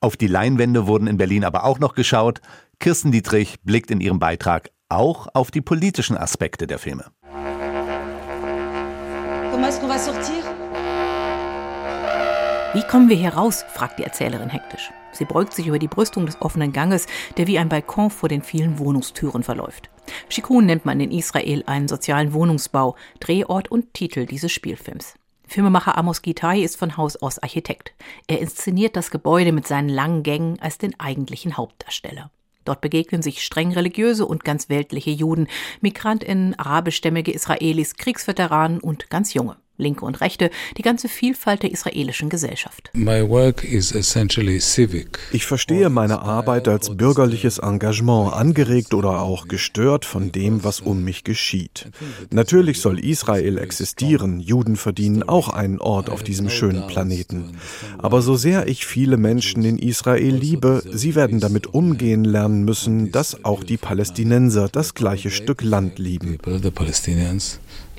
Auf 0.01 0.17
die 0.17 0.27
Leinwände 0.27 0.86
wurden 0.86 1.08
in 1.08 1.15
Berlin 1.15 1.46
aber 1.46 1.63
auch 1.63 1.79
noch 1.79 1.96
geschaut. 1.96 2.41
Kirsten 2.77 3.13
Dietrich 3.13 3.55
blickt 3.63 3.89
in 3.89 4.01
ihrem 4.01 4.19
Beitrag 4.19 4.72
auch 4.89 5.27
auf 5.34 5.50
die 5.50 5.62
politischen 5.62 6.17
Aspekte 6.17 6.67
der 6.67 6.77
Filme. 6.77 7.05
Wie 12.72 12.84
kommen 12.84 13.10
wir 13.10 13.16
hier 13.16 13.34
raus? 13.34 13.66
fragt 13.68 13.98
die 13.98 14.04
Erzählerin 14.04 14.50
hektisch. 14.50 14.92
Sie 15.12 15.26
beugt 15.26 15.54
sich 15.54 15.66
über 15.66 15.80
die 15.80 15.88
Brüstung 15.88 16.28
des 16.28 16.40
offenen 16.40 16.72
Ganges, 16.72 17.08
der 17.36 17.48
wie 17.48 17.58
ein 17.58 17.68
Balkon 17.68 18.12
vor 18.12 18.30
den 18.30 18.44
vielen 18.44 18.78
Wohnungstüren 18.78 19.42
verläuft. 19.42 19.90
Shikun 20.30 20.68
nennt 20.68 20.86
man 20.86 21.00
in 21.00 21.10
Israel 21.10 21.64
einen 21.66 21.88
sozialen 21.88 22.32
Wohnungsbau, 22.32 22.96
Drehort 23.20 23.72
und 23.72 23.96
Titel 23.96 24.28
dieses 24.28 24.52
Spielfilms. 24.52 25.16
Filmemacher 25.48 25.98
Amos 25.98 26.22
Gitai 26.22 26.62
ist 26.62 26.78
von 26.78 26.96
Haus 26.96 27.16
aus 27.16 27.40
Architekt. 27.40 27.94
Er 28.28 28.40
inszeniert 28.40 28.96
das 28.96 29.10
Gebäude 29.10 29.52
mit 29.52 29.66
seinen 29.66 29.90
langen 29.90 30.22
Gängen 30.22 30.60
als 30.62 30.78
den 30.78 31.00
eigentlichen 31.00 31.58
Hauptdarsteller. 31.58 32.30
Dort 32.66 32.82
begegnen 32.82 33.24
sich 33.24 33.44
streng 33.44 33.72
religiöse 33.72 34.28
und 34.28 34.44
ganz 34.44 34.70
weltliche 34.70 35.10
Juden, 35.10 35.48
Migrantinnen, 35.82 36.54
arabischstämmige 36.60 37.32
Israelis, 37.32 37.96
Kriegsveteranen 37.96 38.80
und 38.80 39.10
ganz 39.10 39.34
junge. 39.34 39.58
Linke 39.79 40.05
und 40.05 40.21
Rechte, 40.21 40.51
die 40.77 40.81
ganze 40.81 41.07
Vielfalt 41.07 41.63
der 41.63 41.71
israelischen 41.71 42.29
Gesellschaft. 42.29 42.91
Ich 45.31 45.45
verstehe 45.45 45.89
meine 45.89 46.21
Arbeit 46.21 46.67
als 46.67 46.95
bürgerliches 46.95 47.57
Engagement, 47.59 48.33
angeregt 48.33 48.93
oder 48.93 49.21
auch 49.21 49.48
gestört 49.48 50.05
von 50.05 50.31
dem, 50.31 50.63
was 50.63 50.81
um 50.81 51.03
mich 51.03 51.24
geschieht. 51.24 51.89
Natürlich 52.29 52.81
soll 52.81 53.00
Israel 53.00 53.57
existieren, 53.57 54.39
Juden 54.39 54.75
verdienen 54.75 55.24
auch 55.24 55.50
einen 55.50 55.79
Ort 55.79 56.09
auf 56.09 56.24
diesem 56.24 56.50
schönen 56.50 56.86
Planeten. 56.88 57.57
Aber 57.98 58.21
so 58.21 58.36
sehr 58.36 58.67
ich 58.67 58.86
viele 58.86 59.17
Menschen 59.17 59.63
in 59.63 59.79
Israel 59.79 60.36
liebe, 60.36 60.83
sie 60.91 61.15
werden 61.15 61.39
damit 61.39 61.67
umgehen 61.67 62.24
lernen 62.24 62.65
müssen, 62.65 63.12
dass 63.12 63.45
auch 63.45 63.63
die 63.63 63.77
Palästinenser 63.77 64.67
das 64.69 64.93
gleiche 64.93 65.31
Stück 65.31 65.63
Land 65.63 66.00
lieben 66.00 66.38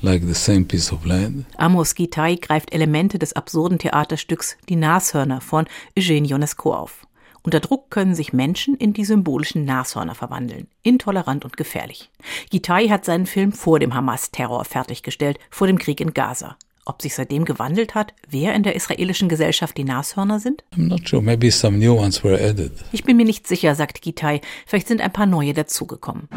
like 0.01 0.25
the 0.25 0.33
same 0.33 0.65
piece 0.65 0.91
of 0.91 1.05
land. 1.05 1.45
Amos 1.57 1.95
Gitai 1.95 2.35
greift 2.35 2.73
Elemente 2.73 3.19
des 3.19 3.33
absurden 3.33 3.79
Theaterstücks 3.79 4.57
Die 4.69 4.75
Nashörner 4.75 5.41
von 5.41 5.65
Eugene 5.97 6.27
Ionesco 6.27 6.73
auf. 6.73 7.07
Unter 7.43 7.59
Druck 7.59 7.89
können 7.89 8.13
sich 8.13 8.33
Menschen 8.33 8.75
in 8.75 8.93
die 8.93 9.05
symbolischen 9.05 9.65
Nashörner 9.65 10.13
verwandeln. 10.13 10.67
Intolerant 10.83 11.43
und 11.43 11.57
gefährlich. 11.57 12.11
Gitai 12.51 12.89
hat 12.89 13.05
seinen 13.05 13.25
Film 13.25 13.51
vor 13.51 13.79
dem 13.79 13.95
Hamas-Terror 13.95 14.63
fertiggestellt, 14.65 15.39
vor 15.49 15.65
dem 15.67 15.79
Krieg 15.79 16.01
in 16.01 16.13
Gaza. 16.13 16.57
Ob 16.85 17.01
sich 17.01 17.15
seitdem 17.15 17.45
gewandelt 17.45 17.95
hat, 17.95 18.13
wer 18.27 18.53
in 18.55 18.63
der 18.63 18.75
israelischen 18.75 19.29
Gesellschaft 19.29 19.77
die 19.77 19.83
Nashörner 19.83 20.39
sind? 20.39 20.63
Sure. 21.05 22.71
Ich 22.91 23.03
bin 23.03 23.17
mir 23.17 23.25
nicht 23.25 23.47
sicher, 23.47 23.75
sagt 23.75 24.01
Gitai. 24.01 24.41
Vielleicht 24.65 24.87
sind 24.87 25.01
ein 25.01 25.13
paar 25.13 25.27
neue 25.27 25.53
dazugekommen. 25.53 26.27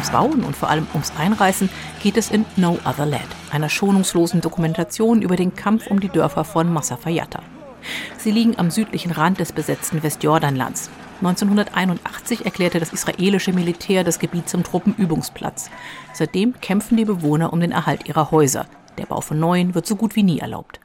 Ums 0.00 0.12
Bauen 0.12 0.44
und 0.44 0.56
vor 0.56 0.70
allem 0.70 0.86
ums 0.94 1.12
Einreißen 1.18 1.68
geht 2.02 2.16
es 2.16 2.30
in 2.30 2.46
No 2.56 2.78
Other 2.86 3.04
Land, 3.04 3.26
einer 3.50 3.68
schonungslosen 3.68 4.40
Dokumentation 4.40 5.20
über 5.20 5.36
den 5.36 5.54
Kampf 5.54 5.88
um 5.88 6.00
die 6.00 6.08
Dörfer 6.08 6.44
von 6.44 6.72
Massafayata. 6.72 7.42
Sie 8.16 8.30
liegen 8.30 8.58
am 8.58 8.70
südlichen 8.70 9.12
Rand 9.12 9.40
des 9.40 9.52
besetzten 9.52 10.02
Westjordanlands. 10.02 10.88
1981 11.18 12.46
erklärte 12.46 12.80
das 12.80 12.94
israelische 12.94 13.52
Militär 13.52 14.02
das 14.02 14.18
Gebiet 14.18 14.48
zum 14.48 14.64
Truppenübungsplatz. 14.64 15.68
Seitdem 16.14 16.58
kämpfen 16.62 16.96
die 16.96 17.04
Bewohner 17.04 17.52
um 17.52 17.60
den 17.60 17.72
Erhalt 17.72 18.08
ihrer 18.08 18.30
Häuser. 18.30 18.64
Der 18.96 19.04
Bau 19.04 19.20
von 19.20 19.38
neuen 19.38 19.74
wird 19.74 19.86
so 19.86 19.96
gut 19.96 20.16
wie 20.16 20.22
nie 20.22 20.38
erlaubt. 20.38 20.80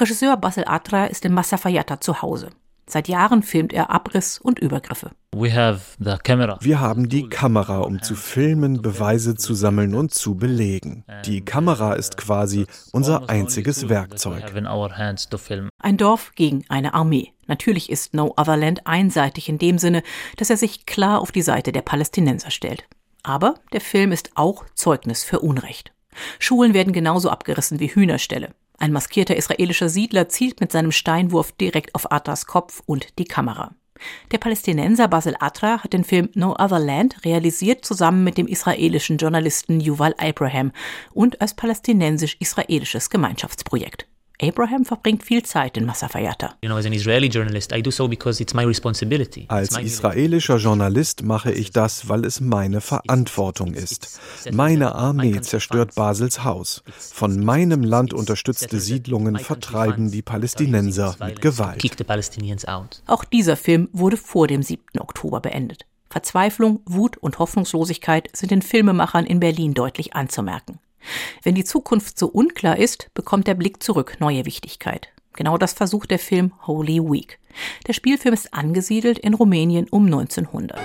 Regisseur 0.00 0.36
Basel 0.36 0.68
Atra 0.68 1.06
ist 1.06 1.24
in 1.24 1.34
Massafayata 1.34 2.00
zu 2.00 2.22
Hause. 2.22 2.50
Seit 2.88 3.08
Jahren 3.08 3.42
filmt 3.42 3.72
er 3.72 3.90
Abriss 3.90 4.38
und 4.38 4.60
Übergriffe. 4.60 5.10
Wir 5.34 6.80
haben 6.80 7.08
die 7.08 7.28
Kamera, 7.28 7.78
um 7.80 8.00
zu 8.00 8.14
filmen, 8.14 8.80
Beweise 8.80 9.34
zu 9.34 9.54
sammeln 9.54 9.94
und 9.96 10.14
zu 10.14 10.36
belegen. 10.36 11.04
Die 11.24 11.44
Kamera 11.44 11.94
ist 11.94 12.16
quasi 12.16 12.66
unser 12.92 13.28
einziges 13.28 13.88
Werkzeug. 13.88 14.44
Ein 14.54 15.96
Dorf 15.96 16.32
gegen 16.36 16.64
eine 16.68 16.94
Armee. 16.94 17.32
Natürlich 17.48 17.90
ist 17.90 18.14
No 18.14 18.32
Other 18.36 18.56
Land 18.56 18.86
einseitig 18.86 19.48
in 19.48 19.58
dem 19.58 19.78
Sinne, 19.78 20.02
dass 20.36 20.50
er 20.50 20.56
sich 20.56 20.86
klar 20.86 21.20
auf 21.20 21.32
die 21.32 21.42
Seite 21.42 21.72
der 21.72 21.82
Palästinenser 21.82 22.50
stellt. 22.50 22.88
Aber 23.24 23.54
der 23.72 23.80
Film 23.80 24.12
ist 24.12 24.30
auch 24.36 24.64
Zeugnis 24.74 25.24
für 25.24 25.40
Unrecht. 25.40 25.92
Schulen 26.38 26.72
werden 26.72 26.92
genauso 26.92 27.30
abgerissen 27.30 27.80
wie 27.80 27.88
Hühnerställe. 27.88 28.54
Ein 28.78 28.92
maskierter 28.92 29.36
israelischer 29.36 29.88
Siedler 29.88 30.28
zielt 30.28 30.60
mit 30.60 30.72
seinem 30.72 30.92
Steinwurf 30.92 31.52
direkt 31.52 31.94
auf 31.94 32.10
Atras 32.12 32.46
Kopf 32.46 32.82
und 32.86 33.18
die 33.18 33.24
Kamera. 33.24 33.74
Der 34.30 34.38
Palästinenser 34.38 35.08
Basel 35.08 35.36
Atra 35.38 35.82
hat 35.82 35.92
den 35.92 36.04
Film 36.04 36.28
No 36.34 36.54
Other 36.58 36.78
Land 36.78 37.24
realisiert 37.24 37.84
zusammen 37.84 38.24
mit 38.24 38.36
dem 38.36 38.46
israelischen 38.46 39.16
Journalisten 39.16 39.80
Yuval 39.80 40.14
Abraham 40.18 40.72
und 41.12 41.40
als 41.40 41.54
palästinensisch-israelisches 41.54 43.10
Gemeinschaftsprojekt. 43.10 44.06
Abraham 44.40 44.84
verbringt 44.84 45.22
viel 45.22 45.42
Zeit 45.42 45.76
in 45.76 45.86
Massafayata. 45.86 46.56
Als 49.48 49.78
israelischer 49.78 50.56
Journalist 50.56 51.22
mache 51.22 51.52
ich 51.52 51.70
das, 51.70 52.08
weil 52.08 52.24
es 52.24 52.40
meine 52.40 52.80
Verantwortung 52.80 53.72
ist. 53.72 54.20
Meine 54.52 54.94
Armee 54.94 55.40
zerstört 55.40 55.94
Basels 55.94 56.44
Haus. 56.44 56.82
Von 56.98 57.42
meinem 57.44 57.82
Land 57.82 58.12
unterstützte 58.12 58.78
Siedlungen 58.78 59.38
vertreiben 59.38 60.10
die 60.10 60.22
Palästinenser 60.22 61.16
mit 61.20 61.40
Gewalt. 61.40 61.82
Auch 63.06 63.24
dieser 63.24 63.56
Film 63.56 63.88
wurde 63.92 64.16
vor 64.18 64.46
dem 64.46 64.62
7. 64.62 65.00
Oktober 65.00 65.40
beendet. 65.40 65.86
Verzweiflung, 66.10 66.80
Wut 66.86 67.16
und 67.16 67.38
Hoffnungslosigkeit 67.38 68.28
sind 68.34 68.50
den 68.50 68.62
Filmemachern 68.62 69.26
in 69.26 69.40
Berlin 69.40 69.74
deutlich 69.74 70.14
anzumerken. 70.14 70.78
Wenn 71.42 71.54
die 71.54 71.64
Zukunft 71.64 72.18
so 72.18 72.28
unklar 72.28 72.78
ist, 72.78 73.08
bekommt 73.14 73.46
der 73.46 73.54
Blick 73.54 73.82
zurück 73.82 74.16
neue 74.18 74.44
Wichtigkeit. 74.44 75.08
Genau 75.34 75.58
das 75.58 75.74
versucht 75.74 76.10
der 76.10 76.18
Film 76.18 76.52
Holy 76.66 77.00
Week. 77.00 77.38
Der 77.86 77.92
Spielfilm 77.92 78.34
ist 78.34 78.52
angesiedelt 78.52 79.18
in 79.18 79.34
Rumänien 79.34 79.86
um 79.90 80.06
1900. 80.06 80.80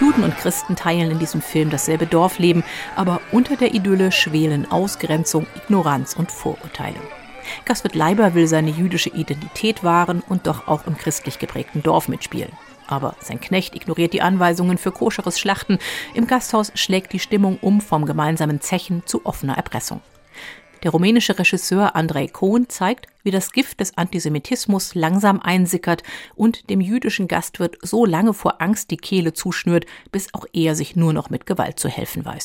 Juden 0.00 0.24
und 0.24 0.36
Christen 0.36 0.76
teilen 0.76 1.12
in 1.12 1.18
diesem 1.18 1.40
Film 1.40 1.70
dasselbe 1.70 2.06
Dorfleben, 2.06 2.64
aber 2.96 3.20
unter 3.32 3.56
der 3.56 3.74
Idylle 3.74 4.12
schwelen 4.12 4.70
Ausgrenzung, 4.70 5.46
Ignoranz 5.56 6.14
und 6.14 6.32
Vorurteile. 6.32 6.98
Gastwirt 7.64 7.94
Leiber 7.94 8.34
will 8.34 8.46
seine 8.46 8.70
jüdische 8.70 9.10
Identität 9.10 9.84
wahren 9.84 10.22
und 10.28 10.46
doch 10.46 10.66
auch 10.66 10.86
im 10.86 10.96
christlich 10.96 11.38
geprägten 11.38 11.82
Dorf 11.82 12.08
mitspielen. 12.08 12.52
Aber 12.86 13.16
sein 13.20 13.40
Knecht 13.40 13.74
ignoriert 13.74 14.12
die 14.12 14.22
Anweisungen 14.22 14.78
für 14.78 14.92
koscheres 14.92 15.38
Schlachten. 15.38 15.78
Im 16.14 16.26
Gasthaus 16.26 16.72
schlägt 16.74 17.12
die 17.12 17.18
Stimmung 17.18 17.58
um 17.60 17.80
vom 17.80 18.06
gemeinsamen 18.06 18.60
Zechen 18.60 19.02
zu 19.06 19.24
offener 19.24 19.56
Erpressung. 19.56 20.00
Der 20.84 20.90
rumänische 20.90 21.38
Regisseur 21.38 21.96
Andrei 21.96 22.26
Kohn 22.26 22.68
zeigt, 22.68 23.06
wie 23.22 23.30
das 23.30 23.52
Gift 23.52 23.80
des 23.80 23.96
Antisemitismus 23.96 24.94
langsam 24.94 25.40
einsickert 25.40 26.02
und 26.34 26.68
dem 26.68 26.82
jüdischen 26.82 27.26
Gastwirt 27.26 27.78
so 27.80 28.04
lange 28.04 28.34
vor 28.34 28.60
Angst 28.60 28.90
die 28.90 28.98
Kehle 28.98 29.32
zuschnürt, 29.32 29.86
bis 30.12 30.34
auch 30.34 30.44
er 30.52 30.74
sich 30.74 30.94
nur 30.94 31.14
noch 31.14 31.30
mit 31.30 31.46
Gewalt 31.46 31.80
zu 31.80 31.88
helfen 31.88 32.26
weiß. 32.26 32.44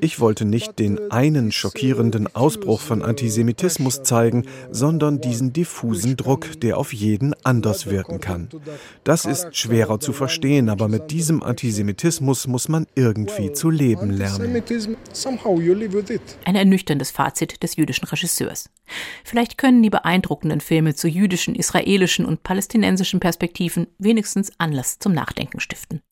Ich 0.00 0.20
wollte 0.20 0.44
nicht 0.44 0.78
den 0.78 1.10
einen 1.10 1.52
schockierenden 1.52 2.34
Ausbruch 2.34 2.80
von 2.80 3.02
Antisemitismus 3.02 4.02
zeigen, 4.02 4.44
sondern 4.70 5.20
diesen 5.20 5.52
diffusen 5.54 6.16
Druck, 6.16 6.60
der 6.60 6.76
auf 6.76 6.92
jeden 6.92 7.34
anders 7.44 7.86
wirken 7.86 8.20
kann. 8.20 8.48
Das 9.04 9.24
ist 9.24 9.56
schwerer 9.56 10.00
zu 10.00 10.12
verstehen, 10.12 10.68
aber 10.68 10.88
mit 10.88 11.10
diesem 11.10 11.42
Antisemitismus 11.42 12.46
muss 12.46 12.68
man 12.68 12.86
irgendwie 12.94 13.52
zu 13.52 13.70
leben 13.70 14.10
lernen. 14.10 14.62
Ein 16.44 16.56
ernüchterndes 16.56 17.10
Fazit 17.10 17.62
des 17.62 17.76
jüdischen 17.76 18.04
Regisseurs. 18.06 18.68
Vielleicht 19.24 19.56
können 19.56 19.82
die 19.82 19.90
beeindruckenden 19.90 20.60
Filme 20.60 20.94
zu 20.94 21.08
jüdischen, 21.08 21.54
israelischen 21.54 22.26
und 22.26 22.42
palästinensischen 22.42 23.20
Perspektiven 23.20 23.86
wenigstens 23.98 24.52
Anlass 24.58 24.98
zum 24.98 25.14
Nachdenken 25.14 25.60
stiften. 25.60 26.02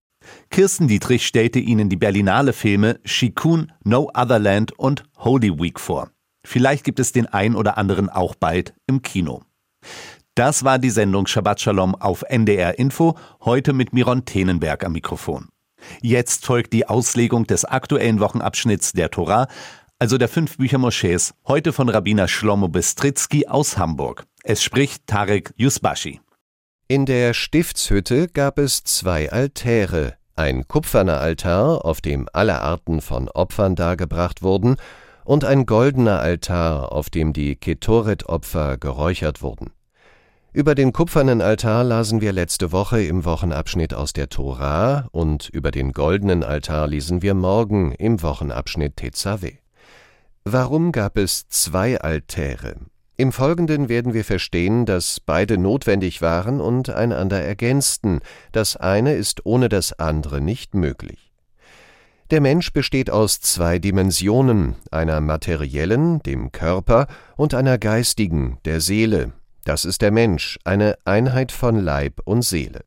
Kirsten 0.51 0.89
Dietrich 0.89 1.27
stellte 1.27 1.59
ihnen 1.59 1.89
die 1.89 1.97
Berlinale 1.97 2.53
Filme 2.53 3.01
Shikun, 3.05 3.73
No 3.85 4.11
Other 4.15 4.39
Land 4.39 4.73
und 4.79 5.05
Holy 5.19 5.59
Week 5.59 5.81
vor. 5.81 6.11
Vielleicht 6.45 6.85
gibt 6.85 7.01
es 7.01 7.13
den 7.13 7.27
ein 7.27 7.55
oder 7.55 7.79
anderen 7.79 8.09
auch 8.09 8.35
bald 8.35 8.75
im 8.87 9.03
Kino. 9.03 9.43
Das 10.35 10.65
war 10.65 10.79
die 10.79 10.91
Sendung 10.91 11.27
Shabbat 11.27 11.61
Shalom 11.61 11.95
auf 11.95 12.23
NDR 12.23 12.79
Info, 12.79 13.17
heute 13.45 13.73
mit 13.73 13.93
Miron 13.93 14.25
Tenenberg 14.25 14.85
am 14.85 14.93
Mikrofon. 14.93 15.49
Jetzt 16.01 16.47
folgt 16.47 16.73
die 16.73 16.89
Auslegung 16.89 17.47
des 17.47 17.65
aktuellen 17.65 18.21
Wochenabschnitts 18.21 18.93
der 18.93 19.11
Torah, 19.11 19.49
also 19.99 20.19
der 20.19 20.29
fünf 20.29 20.57
Bücher 20.57 20.79
Moschees, 20.79 21.35
heute 21.47 21.73
von 21.73 21.89
Rabbiner 21.89 22.29
Shlomo 22.29 22.69
Bestritzky 22.69 23.47
aus 23.47 23.77
Hamburg. 23.79 24.25
Es 24.43 24.63
spricht 24.63 25.07
Tarek 25.07 25.53
Yusbashi. 25.57 26.21
In 26.89 27.07
der 27.07 27.35
Stiftshütte 27.35 28.29
gab 28.29 28.59
es 28.59 28.85
zwei 28.85 29.31
Altäre, 29.31 30.17
ein 30.37 30.67
kupferner 30.69 31.21
Altar, 31.21 31.85
auf 31.85 32.01
dem 32.01 32.29
alle 32.33 32.61
Arten 32.61 33.01
von 33.01 33.29
Opfern 33.29 33.75
dargebracht 33.75 34.43
wurden, 34.43 34.77
und 35.25 35.45
ein 35.45 35.67
goldener 35.67 36.21
Altar, 36.21 36.93
auf 36.93 37.11
dem 37.11 37.33
die 37.33 37.57
Ketoret-Opfer 37.57 38.77
geräuchert 38.79 39.43
wurden. 39.43 39.71
Über 40.55 40.75
den 40.75 40.93
kupfernen 40.93 41.41
Altar 41.41 41.83
lasen 41.83 42.21
wir 42.21 42.33
letzte 42.33 42.73
Woche 42.73 43.03
im 43.03 43.25
Wochenabschnitt 43.25 43.95
aus 43.95 44.13
der 44.13 44.29
Tora 44.29 45.09
und 45.11 45.49
über 45.49 45.71
den 45.71 45.93
goldenen 45.93 46.45
Altar 46.45 46.89
lesen 46.89 47.23
wir 47.23 47.33
morgen 47.33 47.93
im 47.93 48.23
Wochenabschnitt 48.23 48.99
Tetzaveh. 48.99 49.59
Warum 50.45 50.93
gab 50.93 51.17
es 51.17 51.49
zwei 51.49 51.99
Altäre? 51.99 52.75
Im 53.23 53.31
Folgenden 53.31 53.89
werden 53.89 54.15
wir 54.15 54.25
verstehen, 54.25 54.85
dass 54.85 55.21
beide 55.21 55.57
notwendig 55.57 56.23
waren 56.23 56.61
und 56.61 56.91
einander 56.91 57.41
ergänzten. 57.41 58.19
Das 58.51 58.77
eine 58.77 59.15
ist 59.15 59.47
ohne 59.47 59.69
das 59.69 59.93
andere 59.93 60.41
nicht 60.41 60.75
möglich. 60.75 61.33
Der 62.33 62.41
Mensch 62.41 62.73
besteht 62.73 63.11
aus 63.11 63.41
zwei 63.41 63.79
Dimensionen, 63.79 64.75
einer 64.91 65.21
materiellen, 65.21 66.21
dem 66.25 66.51
Körper, 66.51 67.07
und 67.37 67.55
einer 67.55 67.79
geistigen, 67.79 68.59
der 68.65 68.81
Seele, 68.81 69.31
das 69.65 69.85
ist 69.85 70.03
der 70.03 70.11
Mensch, 70.11 70.59
eine 70.65 70.99
Einheit 71.05 71.53
von 71.53 71.79
Leib 71.79 72.23
und 72.25 72.43
Seele. 72.43 72.81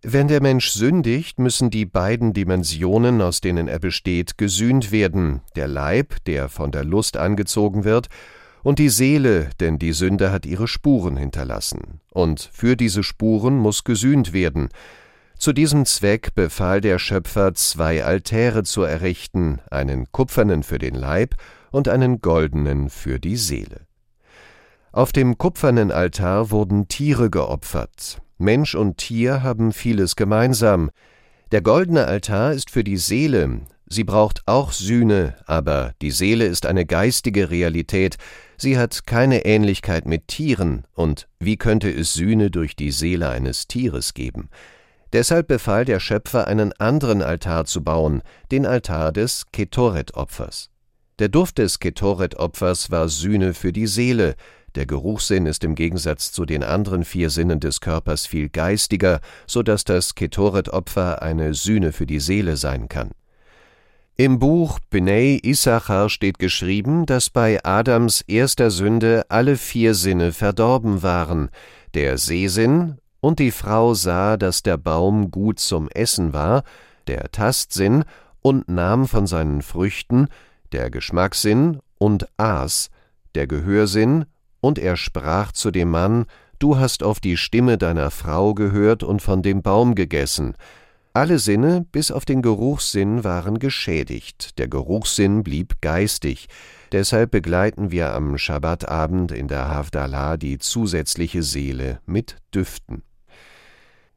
Wenn 0.00 0.28
der 0.28 0.40
Mensch 0.40 0.70
sündigt, 0.70 1.38
müssen 1.38 1.68
die 1.68 1.84
beiden 1.84 2.32
Dimensionen, 2.32 3.20
aus 3.20 3.42
denen 3.42 3.68
er 3.68 3.78
besteht, 3.78 4.38
gesühnt 4.38 4.90
werden, 4.90 5.42
der 5.54 5.68
Leib, 5.68 6.14
der 6.24 6.48
von 6.48 6.72
der 6.72 6.84
Lust 6.84 7.18
angezogen 7.18 7.84
wird, 7.84 8.08
und 8.62 8.78
die 8.78 8.88
Seele, 8.88 9.50
denn 9.60 9.78
die 9.78 9.92
Sünde 9.92 10.32
hat 10.32 10.46
ihre 10.46 10.68
Spuren 10.68 11.16
hinterlassen, 11.16 12.00
und 12.12 12.50
für 12.52 12.76
diese 12.76 13.02
Spuren 13.02 13.56
muss 13.56 13.84
gesühnt 13.84 14.32
werden. 14.32 14.68
Zu 15.38 15.52
diesem 15.52 15.86
Zweck 15.86 16.34
befahl 16.34 16.80
der 16.80 16.98
Schöpfer, 16.98 17.54
zwei 17.54 18.04
Altäre 18.04 18.62
zu 18.62 18.82
errichten, 18.82 19.58
einen 19.70 20.12
kupfernen 20.12 20.62
für 20.62 20.78
den 20.78 20.94
Leib 20.94 21.34
und 21.70 21.88
einen 21.88 22.20
goldenen 22.20 22.90
für 22.90 23.18
die 23.18 23.36
Seele. 23.36 23.86
Auf 24.92 25.12
dem 25.12 25.38
kupfernen 25.38 25.92
Altar 25.92 26.50
wurden 26.50 26.88
Tiere 26.88 27.30
geopfert. 27.30 28.20
Mensch 28.38 28.74
und 28.74 28.96
Tier 28.96 29.42
haben 29.42 29.72
vieles 29.72 30.16
gemeinsam. 30.16 30.90
Der 31.52 31.62
goldene 31.62 32.06
Altar 32.06 32.52
ist 32.52 32.70
für 32.70 32.82
die 32.82 32.96
Seele. 32.96 33.60
Sie 33.92 34.04
braucht 34.04 34.42
auch 34.46 34.70
Sühne, 34.70 35.34
aber 35.46 35.94
die 36.00 36.12
Seele 36.12 36.46
ist 36.46 36.64
eine 36.64 36.86
geistige 36.86 37.50
Realität. 37.50 38.18
Sie 38.56 38.78
hat 38.78 39.04
keine 39.04 39.44
Ähnlichkeit 39.44 40.06
mit 40.06 40.28
Tieren. 40.28 40.84
Und 40.94 41.26
wie 41.40 41.56
könnte 41.56 41.90
es 41.90 42.14
Sühne 42.14 42.52
durch 42.52 42.76
die 42.76 42.92
Seele 42.92 43.28
eines 43.28 43.66
Tieres 43.66 44.14
geben? 44.14 44.48
Deshalb 45.12 45.48
befahl 45.48 45.84
der 45.84 45.98
Schöpfer, 45.98 46.46
einen 46.46 46.72
anderen 46.74 47.20
Altar 47.20 47.64
zu 47.64 47.82
bauen, 47.82 48.22
den 48.52 48.64
Altar 48.64 49.10
des 49.10 49.46
Ketoret-Opfers. 49.50 50.70
Der 51.18 51.28
Duft 51.28 51.58
des 51.58 51.80
Ketoret-Opfers 51.80 52.92
war 52.92 53.08
Sühne 53.08 53.54
für 53.54 53.72
die 53.72 53.88
Seele, 53.88 54.36
der 54.76 54.86
Geruchssinn 54.86 55.46
ist 55.46 55.64
im 55.64 55.74
Gegensatz 55.74 56.30
zu 56.30 56.44
den 56.44 56.62
anderen 56.62 57.04
vier 57.04 57.28
Sinnen 57.30 57.58
des 57.58 57.80
Körpers 57.80 58.26
viel 58.26 58.48
geistiger, 58.48 59.20
so 59.48 59.64
dass 59.64 59.82
das 59.82 60.14
Ketoret-Opfer 60.14 61.22
eine 61.22 61.54
Sühne 61.54 61.90
für 61.90 62.06
die 62.06 62.20
Seele 62.20 62.56
sein 62.56 62.88
kann. 62.88 63.10
Im 64.20 64.38
Buch 64.38 64.80
Bnei 64.90 65.38
Issachar 65.42 66.10
steht 66.10 66.38
geschrieben, 66.38 67.06
dass 67.06 67.30
bei 67.30 67.58
Adams 67.64 68.20
erster 68.20 68.70
Sünde 68.70 69.24
alle 69.30 69.56
vier 69.56 69.94
Sinne 69.94 70.32
verdorben 70.32 71.02
waren, 71.02 71.48
der 71.94 72.18
Sehsinn, 72.18 72.98
und 73.20 73.38
die 73.38 73.50
Frau 73.50 73.94
sah, 73.94 74.36
dass 74.36 74.62
der 74.62 74.76
Baum 74.76 75.30
gut 75.30 75.58
zum 75.58 75.88
Essen 75.88 76.34
war, 76.34 76.64
der 77.06 77.32
Tastsinn, 77.32 78.04
und 78.42 78.68
nahm 78.68 79.08
von 79.08 79.26
seinen 79.26 79.62
Früchten, 79.62 80.28
der 80.72 80.90
Geschmackssinn, 80.90 81.78
und 81.96 82.28
aß, 82.36 82.90
der 83.34 83.46
Gehörsinn 83.46 84.26
und 84.60 84.78
er 84.78 84.98
sprach 84.98 85.52
zu 85.52 85.70
dem 85.70 85.92
Mann, 85.92 86.26
Du 86.58 86.76
hast 86.78 87.02
auf 87.02 87.20
die 87.20 87.38
Stimme 87.38 87.78
deiner 87.78 88.10
Frau 88.10 88.52
gehört 88.52 89.02
und 89.02 89.22
von 89.22 89.40
dem 89.40 89.62
Baum 89.62 89.94
gegessen. 89.94 90.56
Alle 91.12 91.40
Sinne, 91.40 91.84
bis 91.90 92.12
auf 92.12 92.24
den 92.24 92.40
Geruchssinn, 92.40 93.24
waren 93.24 93.58
geschädigt, 93.58 94.58
der 94.58 94.68
Geruchssinn 94.68 95.42
blieb 95.42 95.80
geistig, 95.80 96.46
deshalb 96.92 97.32
begleiten 97.32 97.90
wir 97.90 98.12
am 98.12 98.38
Schabbatabend 98.38 99.32
in 99.32 99.48
der 99.48 99.68
Havdalah 99.68 100.36
die 100.36 100.58
zusätzliche 100.58 101.42
Seele 101.42 101.98
mit 102.06 102.36
Düften. 102.54 103.02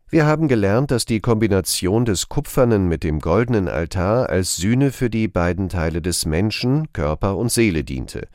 Wir 0.07 0.27
haben 0.27 0.47
gelernt, 0.47 0.91
dass 0.91 1.05
die 1.05 1.19
Kombination 1.19 2.05
des 2.05 2.29
kupfernen 2.29 2.87
mit 2.87 3.03
dem 3.03 3.21
goldenen 3.21 3.67
Altar 3.67 4.29
als 4.29 4.57
Sühne 4.57 4.91
für 4.91 5.09
die 5.09 5.27
beiden 5.27 5.69
Teile 5.69 5.99
des 5.99 6.27
Menschen, 6.27 6.93
Körper 6.93 7.37
und 7.37 7.51
Seele 7.51 7.83
diente. 7.83 8.27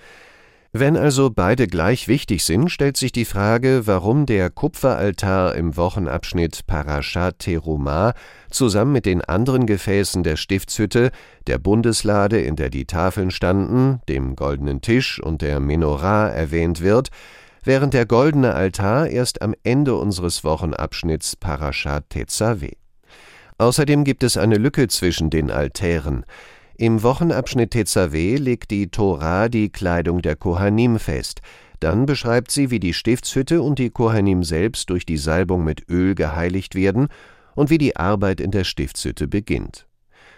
Wenn 0.81 0.97
also 0.97 1.29
beide 1.29 1.67
gleich 1.67 2.07
wichtig 2.07 2.45
sind, 2.45 2.71
stellt 2.71 2.97
sich 2.97 3.11
die 3.11 3.25
Frage, 3.25 3.89
warum 3.89 4.27
der 4.27 4.49
Kupferaltar 4.49 5.57
im 5.57 5.77
Wochenabschnitt 5.77 6.69
Parashat 6.69 7.41
Terumah 7.41 8.15
zusammen 8.49 8.93
mit 8.93 9.05
den 9.05 9.21
anderen 9.21 9.67
Gefäßen 9.67 10.23
der 10.23 10.37
Stiftshütte, 10.37 11.11
der 11.49 11.59
Bundeslade, 11.59 12.41
in 12.41 12.55
der 12.55 12.71
die 12.71 12.85
Tafeln 12.85 13.33
standen, 13.33 14.03
dem 14.09 14.37
goldenen 14.37 14.81
Tisch 14.81 15.21
und 15.21 15.43
der 15.43 15.59
Menorah 15.59 16.29
erwähnt 16.29 16.81
wird, 16.81 17.09
während 17.65 17.93
der 17.93 18.07
goldene 18.07 18.55
Altar 18.55 19.09
erst 19.09 19.43
am 19.43 19.57
Ende 19.65 19.97
unseres 19.97 20.45
Wochenabschnitts 20.45 21.35
Parashat 21.35 22.09
Tetzaveh. 22.11 22.77
Außerdem 23.59 24.05
gibt 24.05 24.23
es 24.23 24.37
eine 24.37 24.59
Lücke 24.59 24.87
zwischen 24.87 25.29
den 25.29 25.51
Altären. 25.51 26.25
Im 26.81 27.03
Wochenabschnitt 27.03 27.73
Tetzaveh 27.73 28.37
legt 28.37 28.71
die 28.71 28.89
Tora 28.89 29.49
die 29.49 29.69
Kleidung 29.69 30.23
der 30.23 30.37
Kohanim 30.37 31.01
fest. 31.01 31.41
Dann 31.81 32.07
beschreibt 32.07 32.53
sie, 32.53 32.71
wie 32.71 32.79
die 32.79 32.95
Stiftshütte 32.95 33.63
und 33.63 33.81
die 33.81 33.91
Kohanim 33.91 34.45
selbst 34.45 34.89
durch 34.89 35.05
die 35.05 35.17
Salbung 35.17 35.65
mit 35.65 35.89
Öl 35.91 36.15
geheiligt 36.15 36.77
werden 36.77 37.09
und 37.57 37.71
wie 37.71 37.79
die 37.79 37.97
Arbeit 37.97 38.41
in 38.41 38.53
der 38.53 38.63
Stiftshütte 38.63 39.27
beginnt. 39.27 39.89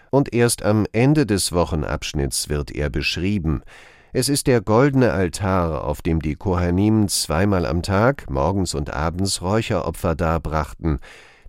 Und 0.08 0.32
erst 0.32 0.62
am 0.62 0.86
Ende 0.92 1.26
des 1.26 1.52
Wochenabschnitts 1.52 2.48
wird 2.48 2.70
er 2.70 2.88
beschrieben. 2.88 3.60
Es 4.14 4.30
ist 4.30 4.46
der 4.46 4.62
goldene 4.62 5.12
Altar, 5.12 5.84
auf 5.84 6.00
dem 6.00 6.22
die 6.22 6.36
Kohanim 6.36 7.08
zweimal 7.08 7.66
am 7.66 7.82
Tag, 7.82 8.30
morgens 8.30 8.74
und 8.74 8.94
abends, 8.94 9.42
Räucheropfer 9.42 10.14
darbrachten. 10.14 11.00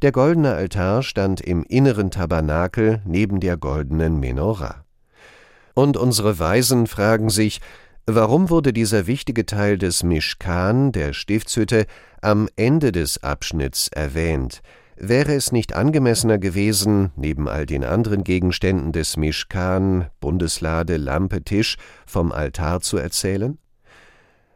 Der 0.02 0.12
goldene 0.12 0.54
Altar 0.54 1.04
stand 1.04 1.42
im 1.42 1.64
inneren 1.64 2.10
Tabernakel 2.10 3.02
neben 3.06 3.40
der 3.40 3.56
goldenen 3.58 4.20
Menorah. 4.20 4.84
Und 5.76 5.96
unsere 5.96 6.40
Weisen 6.40 6.88
fragen 6.88 7.30
sich, 7.30 7.62
warum 8.08 8.50
wurde 8.50 8.74
dieser 8.74 9.06
wichtige 9.06 9.46
Teil 9.46 9.78
des 9.78 10.02
Mishkan, 10.02 10.92
der 10.92 11.14
Stiftshütte, 11.14 11.86
am 12.22 12.50
Ende 12.56 12.92
des 12.92 13.24
Abschnitts 13.24 13.90
erwähnt? 13.90 14.62
Wäre 14.98 15.34
es 15.34 15.52
nicht 15.52 15.74
angemessener 15.74 16.40
gewesen, 16.40 17.12
neben 17.16 17.48
all 17.48 17.66
den 17.68 17.84
anderen 17.84 18.24
Gegenständen 18.24 18.92
des 18.92 19.18
Mischkan, 19.18 20.08
Bundeslade, 20.20 20.98
Lampe, 20.98 21.44
Tisch, 21.44 21.78
vom 22.08 22.32
Altar 22.32 22.82
zu 22.82 22.98
erzählen? 22.98 23.60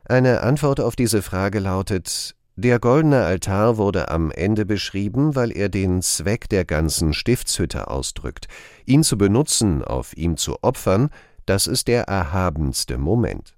Eine 0.05 0.41
Antwort 0.41 0.79
auf 0.79 0.95
diese 0.95 1.21
Frage 1.21 1.60
lautet, 1.60 2.36
der 2.56 2.80
goldene 2.80 3.24
Altar 3.26 3.78
wurde 3.78 4.10
am 4.10 4.32
Ende 4.32 4.65
beschrieben, 4.65 5.36
weil 5.36 5.52
er 5.52 5.70
den 5.70 6.02
Zweck 6.02 6.48
der 6.50 6.63
ganzen 6.63 7.13
Stiftshütte 7.13 7.89
ausdrückt. 7.89 8.48
Ihn 8.86 9.04
zu 9.04 9.18
benutzen, 9.18 9.84
auf 9.84 10.15
ihm 10.15 10.38
zu 10.38 10.63
opfern, 10.63 11.10
das 11.46 11.68
ist 11.68 11.88
der 11.88 12.04
erhabenste 12.04 12.98
Moment. 12.98 13.56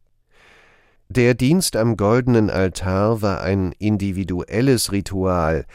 Der 1.09 1.35
Dienst 1.35 1.75
am 1.75 1.95
goldenen 1.95 2.49
Altar 2.49 3.21
war 3.21 3.41
ein 3.41 3.71
individuelles 3.79 4.91
Ritual, 4.91 5.65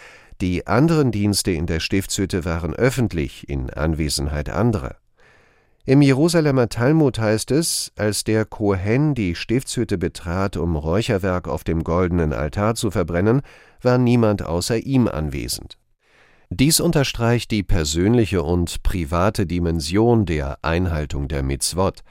die 0.40 0.66
anderen 0.66 1.12
Dienste 1.12 1.52
in 1.52 1.66
der 1.66 1.78
Stiftshütte 1.78 2.44
waren 2.44 2.74
öffentlich 2.74 3.48
in 3.48 3.70
Anwesenheit 3.70 4.50
anderer. 4.50 4.96
Im 5.84 6.00
Jerusalemer 6.00 6.68
Talmud 6.68 7.18
heißt 7.18 7.50
es, 7.50 7.90
als 7.96 8.22
der 8.22 8.44
Kohen 8.44 9.16
die 9.16 9.34
Stiftshütte 9.34 9.98
betrat, 9.98 10.56
um 10.56 10.76
Räucherwerk 10.76 11.48
auf 11.48 11.64
dem 11.64 11.82
goldenen 11.82 12.32
Altar 12.32 12.76
zu 12.76 12.92
verbrennen, 12.92 13.42
war 13.80 13.98
niemand 13.98 14.44
außer 14.44 14.78
ihm 14.78 15.08
anwesend. 15.08 15.78
Dies 16.50 16.78
unterstreicht 16.78 17.50
die 17.50 17.64
persönliche 17.64 18.44
und 18.44 18.84
private 18.84 19.44
Dimension 19.44 20.24
der 20.24 20.58
Einhaltung 20.62 21.26
der 21.26 21.42
Mitzvot. 21.42 22.02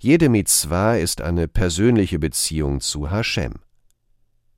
Jede 0.00 0.30
Mitzvah 0.30 0.96
ist 0.96 1.20
eine 1.20 1.46
persönliche 1.46 2.18
Beziehung 2.18 2.80
zu 2.80 3.10
Hashem. 3.10 3.52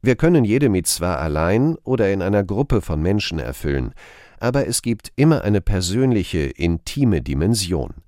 Wir 0.02 0.14
können 0.14 0.44
jede 0.44 0.68
Mitzwa 0.68 1.16
allein 1.16 1.74
oder 1.82 2.12
in 2.12 2.22
einer 2.22 2.44
Gruppe 2.44 2.80
von 2.80 3.02
Menschen 3.02 3.40
erfüllen, 3.40 3.92
aber 4.38 4.68
es 4.68 4.82
gibt 4.82 5.10
immer 5.16 5.42
eine 5.42 5.60
persönliche, 5.60 6.42
intime 6.44 7.22
Dimension. 7.22 8.05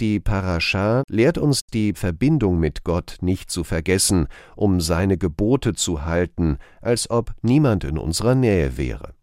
Die 0.00 0.20
Parascha 0.20 1.02
lehrt 1.08 1.38
uns 1.38 1.66
die 1.66 1.92
Verbindung 1.92 2.60
mit 2.60 2.84
Gott 2.84 3.16
nicht 3.20 3.50
zu 3.50 3.64
vergessen, 3.64 4.28
um 4.54 4.80
seine 4.80 5.18
Gebote 5.18 5.74
zu 5.74 6.04
halten, 6.04 6.58
als 6.80 7.10
ob 7.10 7.32
niemand 7.42 7.82
in 7.82 7.98
unserer 7.98 8.36
Nähe 8.36 8.76
wäre. 8.76 9.14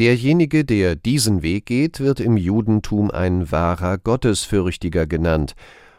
Derjenige, 0.00 0.64
der 0.64 0.96
diesen 0.96 1.42
Weg 1.42 1.66
geht, 1.66 2.00
wird 2.00 2.18
im 2.18 2.36
Judentum 2.36 3.12
ein 3.12 3.52
wahrer 3.52 3.98
Gottesfürchtiger 3.98 5.06
genannt, 5.06 5.54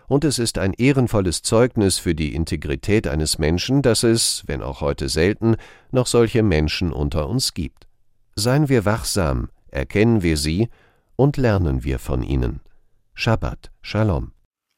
und 0.07 0.25
es 0.25 0.39
ist 0.39 0.57
ein 0.57 0.73
ehrenvolles 0.73 1.41
Zeugnis 1.41 1.97
für 1.97 2.13
die 2.13 2.35
Integrität 2.35 3.07
eines 3.07 3.39
Menschen, 3.39 3.81
dass 3.81 4.03
es, 4.03 4.43
wenn 4.47 4.61
auch 4.61 4.81
heute 4.81 5.07
selten, 5.07 5.55
noch 5.91 6.07
solche 6.07 6.43
Menschen 6.43 6.91
unter 6.91 7.29
uns 7.29 7.53
gibt. 7.53 7.87
Seien 8.35 8.67
wir 8.67 8.83
wachsam, 8.83 9.47
erkennen 9.69 10.21
wir 10.21 10.35
sie 10.35 10.67
und 11.15 11.37
lernen 11.37 11.85
wir 11.85 11.97
von 11.97 12.23
ihnen. 12.23 12.59
Shabbat 13.21 13.69
Shalom. 13.83 14.31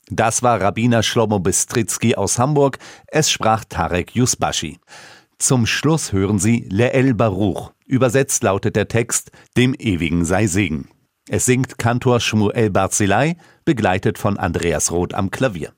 Das 0.10 0.44
war 0.44 0.60
Rabbiner 0.60 1.02
Shlomo 1.02 1.40
Bistritzky 1.40 2.16
aus 2.16 2.38
Hamburg. 2.38 2.78
Es 3.08 3.32
sprach 3.32 3.64
Tarek 3.64 4.18
Yusbashi. 4.18 4.80
Zum 5.40 5.66
Schluss 5.66 6.12
hören 6.12 6.40
Sie 6.40 6.68
Le'el 6.70 7.14
Baruch. 7.14 7.72
Übersetzt 7.86 8.44
lautet 8.44 8.76
der 8.76 8.90
Text 8.90 9.32
Dem 9.56 9.74
Ewigen 9.74 10.26
sei 10.26 10.48
Segen. 10.48 10.90
Es 11.30 11.46
singt 11.46 11.78
Kantor 11.78 12.20
Shmuel 12.20 12.70
Barzilai, 12.70 13.38
begleitet 13.64 14.18
von 14.18 14.38
Andreas 14.38 14.92
Roth 14.92 15.14
am 15.14 15.32
Klavier. 15.32 15.72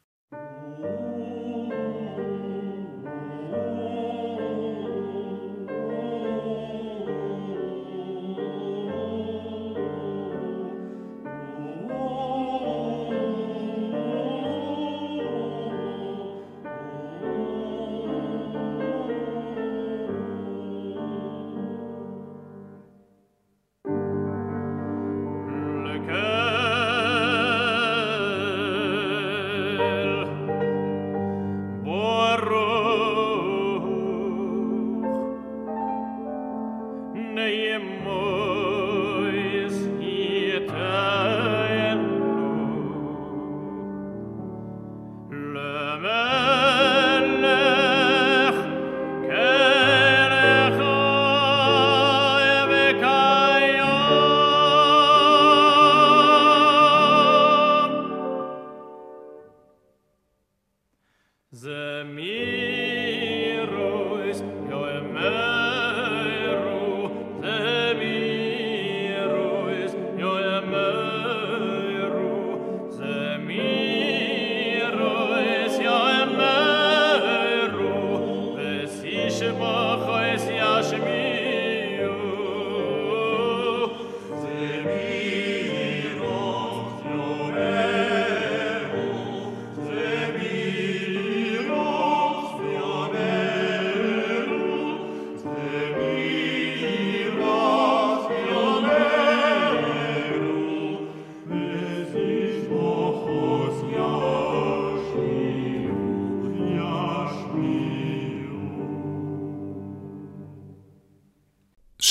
que 26.06 26.35